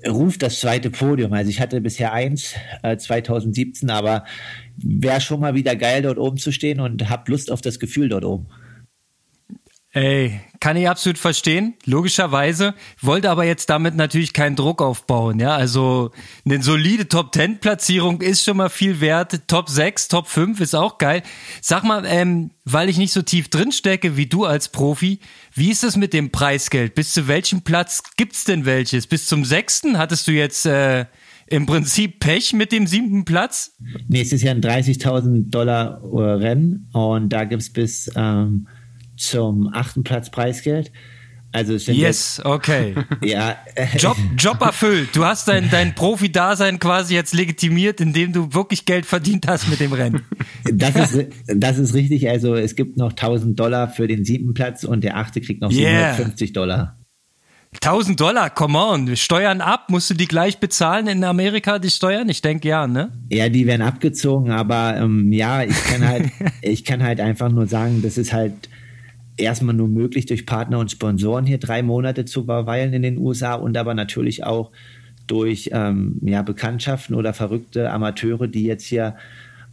[0.07, 1.33] ruft das zweite Podium.
[1.33, 4.25] Also ich hatte bisher eins, äh, 2017, aber
[4.77, 8.09] wäre schon mal wieder geil, dort oben zu stehen und hab Lust auf das Gefühl
[8.09, 8.47] dort oben.
[9.97, 12.75] Ey, kann ich absolut verstehen, logischerweise.
[13.01, 15.57] Wollte aber jetzt damit natürlich keinen Druck aufbauen, ja.
[15.57, 16.11] Also
[16.45, 19.49] eine solide Top 10 Platzierung ist schon mal viel wert.
[19.49, 21.23] Top 6, Top 5 ist auch geil.
[21.63, 25.21] Sag mal, ähm, weil ich nicht so tief drin stecke wie du als Profi,
[25.55, 26.95] wie ist es mit dem Preisgeld?
[26.95, 29.07] Bis zu welchem Platz gibt's denn welches?
[29.07, 31.07] Bis zum sechsten hattest du jetzt äh,
[31.47, 33.75] im Prinzip Pech mit dem siebten Platz?
[34.09, 38.67] Nächstes Jahr ein 30.000 Dollar Rennen und da gibt's bis ähm,
[39.17, 40.93] zum achten Platz Preisgeld.
[41.53, 42.95] Also sind yes, okay.
[43.25, 43.57] ja,
[43.97, 45.11] Job, Job erfüllt.
[45.15, 49.81] Du hast dein, dein Profi-Dasein quasi jetzt legitimiert, indem du wirklich Geld verdient hast mit
[49.81, 50.23] dem Rennen.
[50.71, 52.29] Das ist, das ist richtig.
[52.29, 55.71] Also es gibt noch 1000 Dollar für den siebten Platz und der achte kriegt noch
[55.71, 56.15] Yeah.
[56.15, 56.99] 750 Dollar.
[57.83, 59.17] 1000 Dollar, come on.
[59.17, 62.29] Steuern ab, musst du die gleich bezahlen in Amerika, die Steuern?
[62.29, 63.13] Ich denke ja, ne?
[63.31, 66.31] Ja, die werden abgezogen, aber ähm, ja, ich kann halt,
[66.63, 68.69] ich kann halt einfach nur sagen, das ist halt
[69.37, 73.55] erstmal nur möglich durch Partner und Sponsoren hier drei Monate zu verweilen in den USA
[73.55, 74.73] und aber natürlich auch
[75.27, 79.17] durch ähm, ja, Bekanntschaften oder verrückte Amateure, die jetzt hier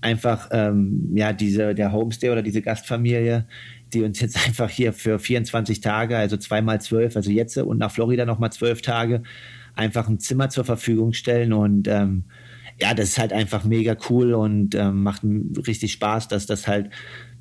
[0.02, 3.46] einfach ähm, ja diese der Homestay oder diese Gastfamilie,
[3.94, 7.92] die uns jetzt einfach hier für 24 Tage, also zweimal zwölf, also jetzt und nach
[7.92, 9.24] Florida nochmal zwölf Tage,
[9.76, 12.26] einfach ein Zimmer zur Verfügung stellen und ähm,
[12.82, 15.22] ja, das ist halt einfach mega cool und ähm, macht
[15.68, 16.90] richtig Spaß, dass das halt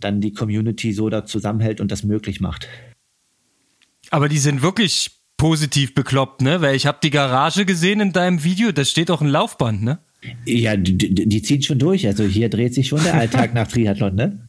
[0.05, 2.68] dann die Community so da zusammenhält und das möglich macht.
[4.11, 6.61] Aber die sind wirklich positiv bekloppt, ne?
[6.61, 9.98] Weil ich habe die Garage gesehen in deinem Video, da steht auch ein Laufband, ne?
[10.44, 12.07] Ja, die, die zieht schon durch.
[12.07, 14.48] Also hier dreht sich schon der Alltag nach Triathlon, ne?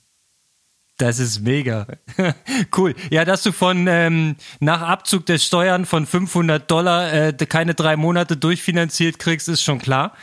[0.98, 1.88] Das ist mega.
[2.78, 2.94] cool.
[3.10, 7.96] Ja, dass du von ähm, nach Abzug der Steuern von 500 Dollar äh, keine drei
[7.96, 10.14] Monate durchfinanziert kriegst, ist schon klar.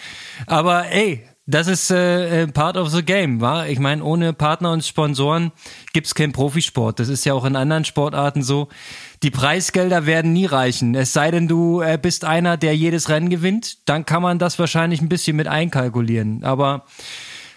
[0.47, 3.67] Aber ey, das ist äh, äh, part of the game, wa?
[3.67, 5.53] Ich meine, ohne Partner und Sponsoren
[5.93, 7.01] gibt's keinen Profisport.
[7.01, 8.69] Das ist ja auch in anderen Sportarten so.
[9.23, 10.95] Die Preisgelder werden nie reichen.
[10.95, 14.59] Es sei denn, du äh, bist einer, der jedes Rennen gewinnt, dann kann man das
[14.59, 16.45] wahrscheinlich ein bisschen mit einkalkulieren.
[16.45, 16.87] Aber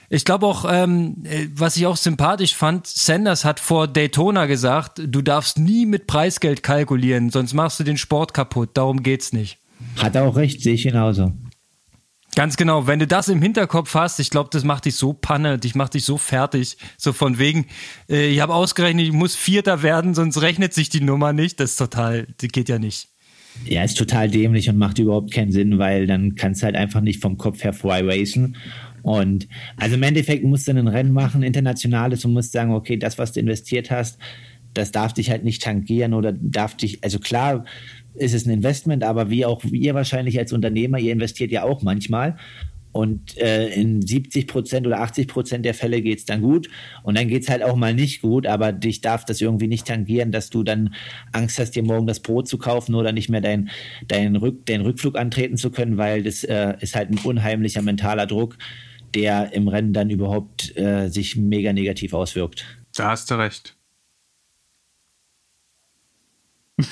[0.09, 5.01] ich glaube auch, ähm, äh, was ich auch sympathisch fand, Sanders hat vor Daytona gesagt,
[5.05, 8.71] du darfst nie mit Preisgeld kalkulieren, sonst machst du den Sport kaputt.
[8.73, 9.57] Darum geht's nicht.
[9.97, 11.33] Hat er auch recht, sehe ich genauso.
[12.36, 15.59] Ganz genau, wenn du das im Hinterkopf hast, ich glaube, das macht dich so panne,
[15.59, 17.65] dich macht dich so fertig, so von wegen,
[18.09, 21.71] äh, ich habe ausgerechnet, ich muss Vierter werden, sonst rechnet sich die Nummer nicht, das
[21.71, 23.09] ist total, das geht ja nicht.
[23.65, 27.01] Ja, ist total dämlich und macht überhaupt keinen Sinn, weil dann kannst du halt einfach
[27.01, 28.57] nicht vom Kopf her frei racen.
[29.03, 33.17] Und also im Endeffekt musst du ein Rennen machen, internationales und musst sagen, okay, das,
[33.17, 34.17] was du investiert hast,
[34.73, 37.65] das darf dich halt nicht tangieren oder darf dich, also klar,
[38.16, 41.82] ist es ein Investment, aber wie auch ihr wahrscheinlich als Unternehmer, ihr investiert ja auch
[41.82, 42.38] manchmal.
[42.93, 46.70] Und äh, in 70 Prozent oder 80 Prozent der Fälle geht's dann gut.
[47.01, 50.32] Und dann geht's halt auch mal nicht gut, aber dich darf das irgendwie nicht tangieren,
[50.32, 50.93] dass du dann
[51.32, 53.72] Angst hast, dir morgen das Brot zu kaufen oder nicht mehr deinen
[54.07, 58.28] dein Rück, dein Rückflug antreten zu können, weil das äh, ist halt ein unheimlicher mentaler
[58.28, 58.59] Druck,
[59.16, 62.64] der im Rennen dann überhaupt äh, sich mega negativ auswirkt.
[62.95, 63.76] Da hast du recht.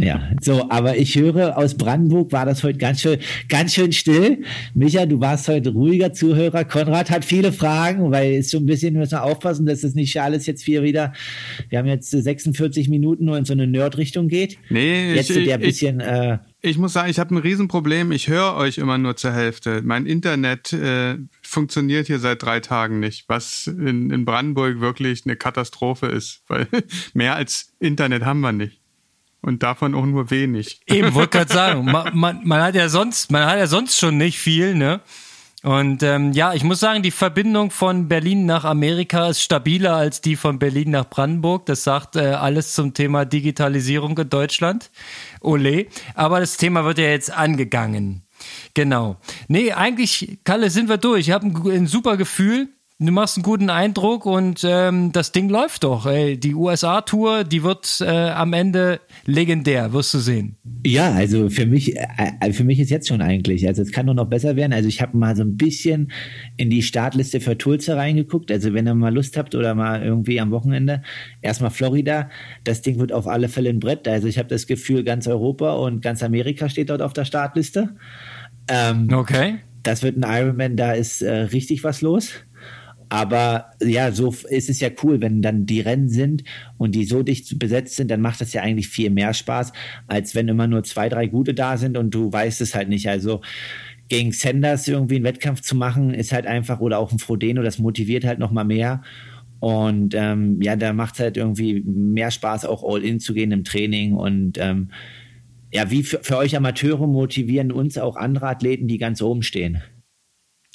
[0.00, 3.18] Ja, so, aber ich höre, aus Brandenburg war das heute ganz schön,
[3.48, 4.44] ganz schön still.
[4.74, 6.64] Micha, du warst heute ruhiger Zuhörer.
[6.64, 10.20] Konrad hat viele Fragen, weil es schon ein bisschen müssen wir aufpassen, dass es nicht
[10.20, 11.12] alles jetzt hier wieder,
[11.68, 14.58] wir haben jetzt 46 Minuten nur in so eine Nerd-Richtung geht.
[14.70, 18.12] Nee, jetzt ich, der bisschen, ich, äh, ich muss sagen, ich habe ein Riesenproblem.
[18.12, 19.82] Ich höre euch immer nur zur Hälfte.
[19.82, 25.34] Mein Internet äh, funktioniert hier seit drei Tagen nicht, was in, in Brandenburg wirklich eine
[25.34, 26.68] Katastrophe ist, weil
[27.14, 28.77] mehr als Internet haben wir nicht.
[29.40, 30.80] Und davon auch nur wenig.
[30.86, 34.16] Eben, wollte gerade sagen, man, man, man, hat ja sonst, man hat ja sonst schon
[34.16, 35.00] nicht viel, ne?
[35.64, 40.20] Und ähm, ja, ich muss sagen, die Verbindung von Berlin nach Amerika ist stabiler als
[40.20, 41.66] die von Berlin nach Brandenburg.
[41.66, 44.90] Das sagt äh, alles zum Thema Digitalisierung in Deutschland.
[45.40, 45.86] Ole.
[46.14, 48.22] Aber das Thema wird ja jetzt angegangen.
[48.74, 49.16] Genau.
[49.48, 51.26] Nee, eigentlich, Kalle, sind wir durch.
[51.26, 52.68] Ich habe ein, ein super Gefühl.
[53.00, 56.04] Du machst einen guten Eindruck und ähm, das Ding läuft doch.
[56.04, 56.36] Ey.
[56.36, 60.56] Die USA-Tour, die wird äh, am Ende legendär, wirst du sehen.
[60.84, 62.06] Ja, also für mich, äh,
[62.40, 63.68] äh, für mich ist jetzt schon eigentlich.
[63.68, 64.72] Also es kann nur noch besser werden.
[64.72, 66.10] Also ich habe mal so ein bisschen
[66.56, 68.50] in die Startliste für Tulsa reingeguckt.
[68.50, 71.02] Also wenn ihr mal Lust habt oder mal irgendwie am Wochenende,
[71.40, 72.28] erstmal Florida.
[72.64, 74.08] Das Ding wird auf alle Fälle ein Brett.
[74.08, 77.94] Also ich habe das Gefühl, ganz Europa und ganz Amerika steht dort auf der Startliste.
[78.68, 79.60] Ähm, okay.
[79.84, 82.32] Das wird ein Ironman, da ist äh, richtig was los.
[83.08, 86.44] Aber ja, so ist es ja cool, wenn dann die Rennen sind
[86.76, 89.72] und die so dicht besetzt sind, dann macht das ja eigentlich viel mehr Spaß,
[90.06, 93.08] als wenn immer nur zwei, drei gute da sind und du weißt es halt nicht.
[93.08, 93.40] Also
[94.08, 97.78] gegen Sanders irgendwie einen Wettkampf zu machen, ist halt einfach, oder auch ein Frodeno, das
[97.78, 99.02] motiviert halt nochmal mehr.
[99.60, 103.52] Und ähm, ja, da macht es halt irgendwie mehr Spaß, auch all in zu gehen
[103.52, 104.14] im Training.
[104.14, 104.90] Und ähm,
[105.72, 109.82] ja, wie für, für euch Amateure motivieren uns auch andere Athleten, die ganz oben stehen.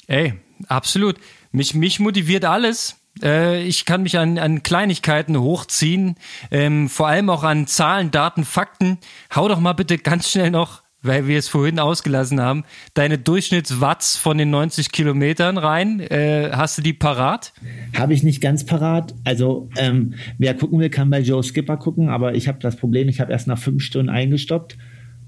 [0.06, 0.34] Ey,
[0.68, 1.16] absolut.
[1.54, 3.00] Mich, mich motiviert alles.
[3.22, 6.16] Äh, ich kann mich an, an Kleinigkeiten hochziehen,
[6.50, 8.98] ähm, vor allem auch an Zahlen, Daten, Fakten.
[9.32, 14.16] Hau doch mal bitte ganz schnell noch, weil wir es vorhin ausgelassen haben, deine Durchschnittswatts
[14.16, 16.00] von den 90 Kilometern rein.
[16.00, 17.52] Äh, hast du die parat?
[17.96, 19.14] Habe ich nicht ganz parat.
[19.22, 23.08] Also ähm, wer gucken will, kann bei Joe Skipper gucken, aber ich habe das Problem,
[23.08, 24.76] ich habe erst nach fünf Stunden eingestoppt.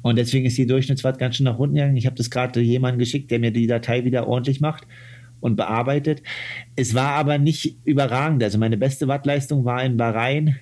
[0.02, 1.96] Und deswegen ist die Durchschnittswatt ganz schön nach unten gegangen.
[1.96, 4.88] Ich habe das gerade jemandem geschickt, der mir die Datei wieder ordentlich macht
[5.46, 6.22] und bearbeitet.
[6.74, 8.42] Es war aber nicht überragend.
[8.42, 10.56] Also meine beste Wattleistung war in Bahrain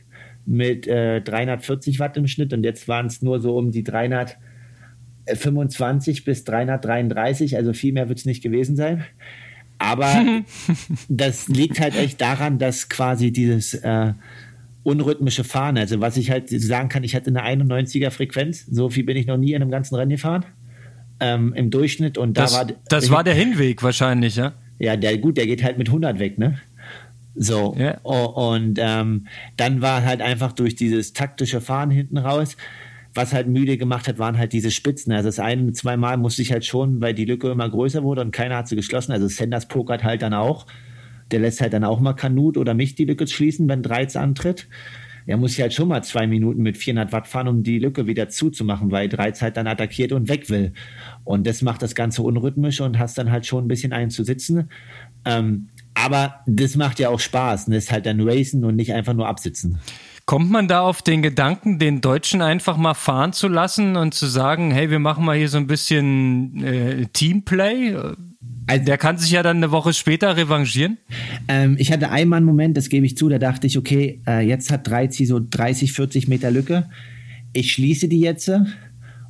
[0.47, 6.25] mit äh, 340 Watt im Schnitt und jetzt waren es nur so um die 325
[6.25, 7.57] bis 333.
[7.57, 9.07] Also viel mehr wird es nicht gewesen sein.
[9.79, 10.43] Aber
[11.09, 14.13] das liegt halt echt daran, dass quasi dieses äh,
[14.83, 15.79] unrhythmische Fahren.
[15.79, 18.67] Also was ich halt sagen kann, ich hatte eine 91er Frequenz.
[18.67, 20.45] So viel bin ich noch nie in einem ganzen Rennen gefahren.
[21.21, 22.19] Ähm, Im Durchschnitt.
[22.19, 22.67] Und das, da war.
[22.89, 24.53] Das war der Hinweg wahrscheinlich, ja?
[24.79, 26.59] Ja, der, gut, der geht halt mit 100 weg, ne?
[27.35, 27.75] So.
[27.79, 27.99] Ja.
[28.01, 32.57] Und ähm, dann war halt einfach durch dieses taktische Fahren hinten raus,
[33.15, 35.13] was halt müde gemacht hat, waren halt diese Spitzen.
[35.13, 38.23] Also das eine, zwei Mal musste ich halt schon, weil die Lücke immer größer wurde
[38.23, 39.13] und keiner hat sie geschlossen.
[39.13, 40.67] Also Sanders pokert halt dann auch.
[41.31, 44.69] Der lässt halt dann auch mal Kanut oder mich die Lücke schließen, wenn Dreiz antritt.
[45.27, 48.29] Er muss halt schon mal zwei Minuten mit 400 Watt fahren, um die Lücke wieder
[48.29, 50.73] zuzumachen, weil Dreiz halt dann attackiert und weg will.
[51.25, 54.71] Und das macht das Ganze unrhythmisch und hast dann halt schon ein bisschen einzusitzen.
[55.25, 57.67] Ähm, aber das macht ja auch Spaß.
[57.67, 59.79] Und das ist halt dann Racen und nicht einfach nur absitzen.
[60.27, 64.27] Kommt man da auf den Gedanken, den Deutschen einfach mal fahren zu lassen und zu
[64.27, 67.97] sagen, hey, wir machen mal hier so ein bisschen äh, Teamplay?
[68.67, 70.99] Also, der kann sich ja dann eine Woche später revanchieren.
[71.49, 74.47] Ähm, ich hatte einmal einen Moment, das gebe ich zu, da dachte ich, okay, äh,
[74.47, 76.89] jetzt hat Dreizi so 30, 40 Meter Lücke.
[77.53, 78.51] Ich schließe die jetzt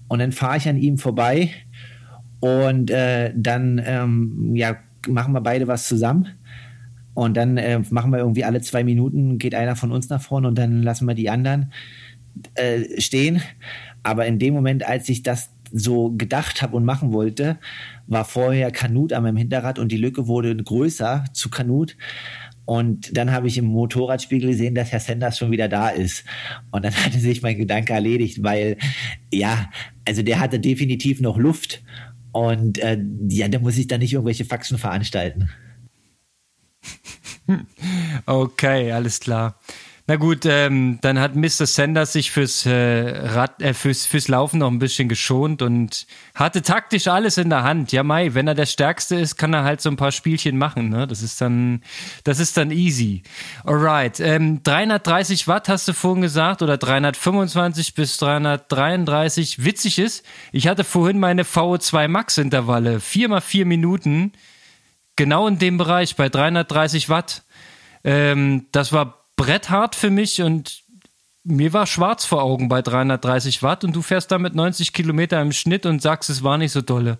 [0.08, 1.50] und dann fahre ich an ihm vorbei
[2.40, 4.76] und äh, dann ähm, ja,
[5.08, 6.28] machen wir beide was zusammen.
[7.14, 10.48] Und dann äh, machen wir irgendwie alle zwei Minuten, geht einer von uns nach vorne
[10.48, 11.72] und dann lassen wir die anderen
[12.54, 13.40] äh, stehen.
[14.02, 17.58] Aber in dem Moment, als ich das so gedacht habe und machen wollte,
[18.06, 21.96] war vorher Kanut an meinem Hinterrad und die Lücke wurde größer zu Kanut.
[22.64, 26.24] Und dann habe ich im Motorradspiegel gesehen, dass Herr Sanders schon wieder da ist.
[26.70, 28.78] Und dann hatte sich mein Gedanke erledigt, weil
[29.32, 29.68] ja,
[30.06, 31.82] also der hatte definitiv noch Luft.
[32.30, 32.98] Und äh,
[33.28, 35.50] ja, da muss ich dann nicht irgendwelche Faxen veranstalten.
[38.26, 39.60] Okay, alles klar.
[40.06, 41.64] Na gut, ähm, dann hat Mr.
[41.64, 46.60] Sanders sich fürs, äh, Rad, äh, fürs, fürs Laufen noch ein bisschen geschont und hatte
[46.60, 47.90] taktisch alles in der Hand.
[47.90, 50.90] Ja, Mai, wenn er der Stärkste ist, kann er halt so ein paar Spielchen machen.
[50.90, 51.06] Ne?
[51.06, 51.82] Das ist dann,
[52.22, 53.22] das ist dann easy.
[53.64, 59.64] Alright, ähm, 330 Watt hast du vorhin gesagt oder 325 bis 333.
[59.64, 64.32] Witzig ist, ich hatte vorhin meine VO2 Max Intervalle, vier mal vier Minuten,
[65.16, 67.42] genau in dem Bereich bei 330 Watt.
[68.04, 70.84] Ähm, das war bretthart für mich und
[71.46, 75.52] mir war schwarz vor Augen bei 330 Watt und du fährst damit 90 Kilometer im
[75.52, 77.18] Schnitt und sagst, es war nicht so dolle.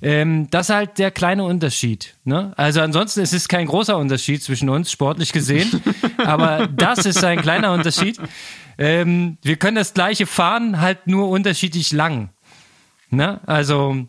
[0.00, 2.14] Ähm, das ist halt der kleine Unterschied.
[2.24, 2.54] Ne?
[2.56, 5.82] Also ansonsten es ist es kein großer Unterschied zwischen uns, sportlich gesehen,
[6.24, 8.18] aber das ist ein kleiner Unterschied.
[8.78, 12.30] Ähm, wir können das gleiche fahren, halt nur unterschiedlich lang.
[13.10, 13.40] Ne?
[13.46, 14.06] Also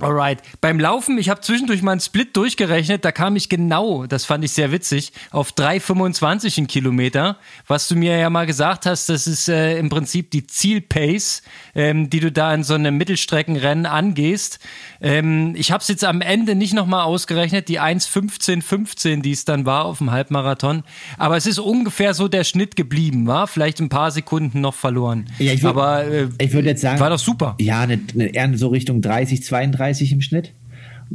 [0.00, 0.42] Alright.
[0.60, 4.44] Beim Laufen, ich habe zwischendurch mal einen Split durchgerechnet, da kam ich genau, das fand
[4.44, 7.36] ich sehr witzig, auf 3,25 in Kilometer.
[7.68, 11.42] Was du mir ja mal gesagt hast, das ist äh, im Prinzip die Zielpace,
[11.76, 14.58] ähm, die du da in so einem Mittelstreckenrennen angehst.
[15.00, 19.64] Ähm, ich habe es jetzt am Ende nicht nochmal ausgerechnet, die 1,15,15, die es dann
[19.64, 20.82] war auf dem Halbmarathon.
[21.18, 25.26] Aber es ist ungefähr so der Schnitt geblieben, war vielleicht ein paar Sekunden noch verloren.
[25.38, 27.54] Ja, ich würd, Aber äh, ich würde jetzt sagen, war doch super.
[27.60, 30.54] Ja, eine, eine, eher so Richtung 30, 32 30 im Schnitt.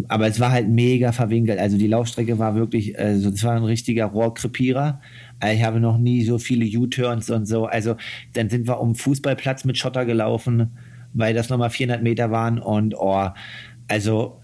[0.07, 1.59] Aber es war halt mega verwinkelt.
[1.59, 5.01] Also die Laufstrecke war wirklich, also es war ein richtiger Rohrkrepierer.
[5.51, 7.65] Ich habe noch nie so viele U-Turns und so.
[7.65, 7.95] Also
[8.33, 10.71] dann sind wir um Fußballplatz mit Schotter gelaufen,
[11.13, 13.29] weil das nochmal 400 Meter waren und oh,
[13.87, 14.39] also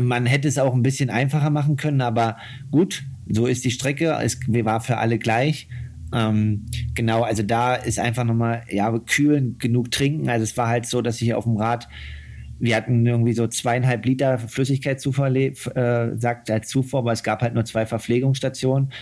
[0.00, 2.36] man hätte es auch ein bisschen einfacher machen können, aber
[2.70, 4.16] gut, so ist die Strecke.
[4.22, 5.68] Es war für alle gleich.
[6.12, 10.28] Ähm, genau, also da ist einfach nochmal, ja, kühlen, genug trinken.
[10.28, 11.88] Also es war halt so, dass ich auf dem Rad
[12.60, 17.54] wir hatten irgendwie so zweieinhalb Liter Flüssigkeitszufuhr, äh, sagt als Zufuhr, aber es gab halt
[17.54, 18.92] nur zwei Verpflegungsstationen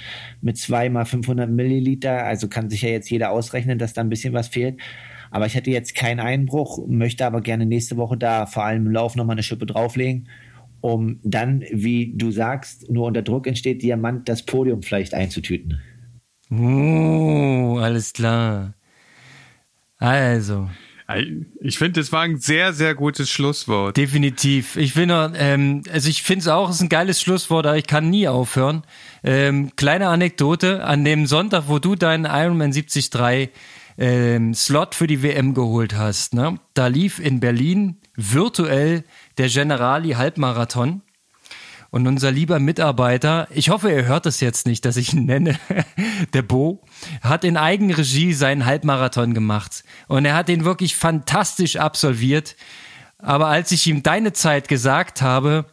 [0.40, 2.24] mit zwei mal 500 Milliliter.
[2.24, 4.80] Also kann sich ja jetzt jeder ausrechnen, dass da ein bisschen was fehlt.
[5.30, 8.92] Aber ich hatte jetzt keinen Einbruch, möchte aber gerne nächste Woche da vor allem im
[8.92, 10.28] Lauf nochmal eine Schippe drauflegen,
[10.80, 15.80] um dann, wie du sagst, nur unter Druck entsteht Diamant das Podium vielleicht einzutüten.
[16.50, 18.74] Oh, alles klar.
[19.98, 20.70] Also,
[21.60, 23.96] ich finde, das war ein sehr, sehr gutes Schlusswort.
[23.96, 24.76] Definitiv.
[24.76, 27.86] Ich finde, ähm, also ich finde es auch, es ist ein geiles Schlusswort, aber ich
[27.86, 28.82] kann nie aufhören.
[29.24, 33.50] Ähm, kleine Anekdote, an dem Sonntag, wo du deinen Ironman 73
[33.96, 36.60] ähm, Slot für die WM geholt hast, ne?
[36.74, 39.02] da lief in Berlin virtuell
[39.38, 41.02] der Generali Halbmarathon.
[41.90, 45.58] Und unser lieber Mitarbeiter, ich hoffe, ihr hört es jetzt nicht, dass ich ihn nenne,
[46.34, 46.82] der Bo,
[47.22, 49.84] hat in Eigenregie seinen Halbmarathon gemacht.
[50.06, 52.56] Und er hat den wirklich fantastisch absolviert.
[53.18, 55.64] Aber als ich ihm deine Zeit gesagt habe,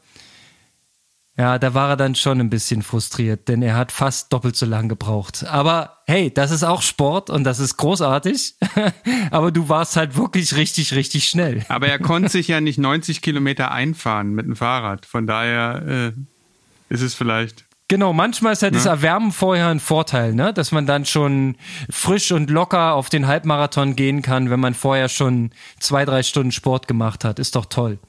[1.37, 4.65] ja, da war er dann schon ein bisschen frustriert, denn er hat fast doppelt so
[4.65, 5.45] lang gebraucht.
[5.45, 8.55] Aber hey, das ist auch Sport und das ist großartig.
[9.31, 11.65] Aber du warst halt wirklich richtig, richtig schnell.
[11.67, 15.05] Aber er konnte sich ja nicht 90 Kilometer einfahren mit dem Fahrrad.
[15.05, 20.33] Von daher äh, ist es vielleicht Genau, manchmal ist ja das Erwärmen vorher ein Vorteil,
[20.33, 20.53] ne?
[20.53, 21.55] dass man dann schon
[21.87, 26.51] frisch und locker auf den Halbmarathon gehen kann, wenn man vorher schon zwei, drei Stunden
[26.51, 27.37] Sport gemacht hat.
[27.37, 27.99] Ist doch toll.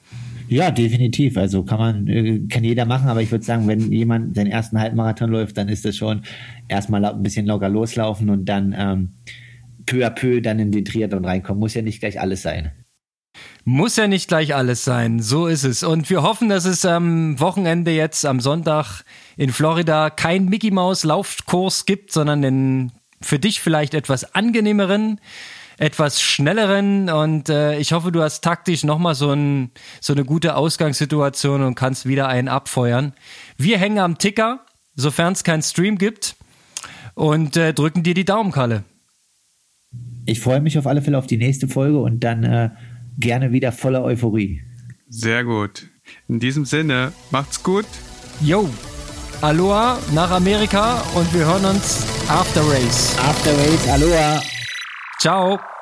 [0.47, 1.37] Ja, definitiv.
[1.37, 4.79] Also kann man, äh, kann jeder machen, aber ich würde sagen, wenn jemand seinen ersten
[4.79, 6.21] Halbmarathon läuft, dann ist das schon
[6.67, 9.09] erstmal ein bisschen locker loslaufen und dann ähm,
[9.85, 11.59] peu à peu dann in den Triathlon reinkommen.
[11.59, 12.71] Muss ja nicht gleich alles sein.
[13.65, 15.83] Muss ja nicht gleich alles sein, so ist es.
[15.83, 19.03] Und wir hoffen, dass es am Wochenende jetzt am Sonntag
[19.35, 22.91] in Florida kein Mickey Maus Laufkurs gibt, sondern den
[23.21, 25.19] für dich vielleicht etwas angenehmeren,
[25.77, 29.71] etwas schnelleren und äh, ich hoffe, du hast taktisch nochmal so, ein,
[30.01, 33.13] so eine gute Ausgangssituation und kannst wieder einen abfeuern.
[33.57, 34.65] Wir hängen am Ticker,
[34.95, 36.35] sofern es keinen Stream gibt
[37.13, 38.83] und äh, drücken dir die Daumen, Kalle.
[40.25, 42.69] Ich freue mich auf alle Fälle auf die nächste Folge und dann äh,
[43.19, 44.61] gerne wieder voller Euphorie.
[45.09, 45.87] Sehr gut.
[46.27, 47.85] In diesem Sinne, macht's gut.
[48.41, 48.69] Yo,
[49.41, 53.15] Aloha nach Amerika und wir hören uns after Race.
[53.19, 54.56] After Race, Aloha.
[55.19, 55.76] Ciao.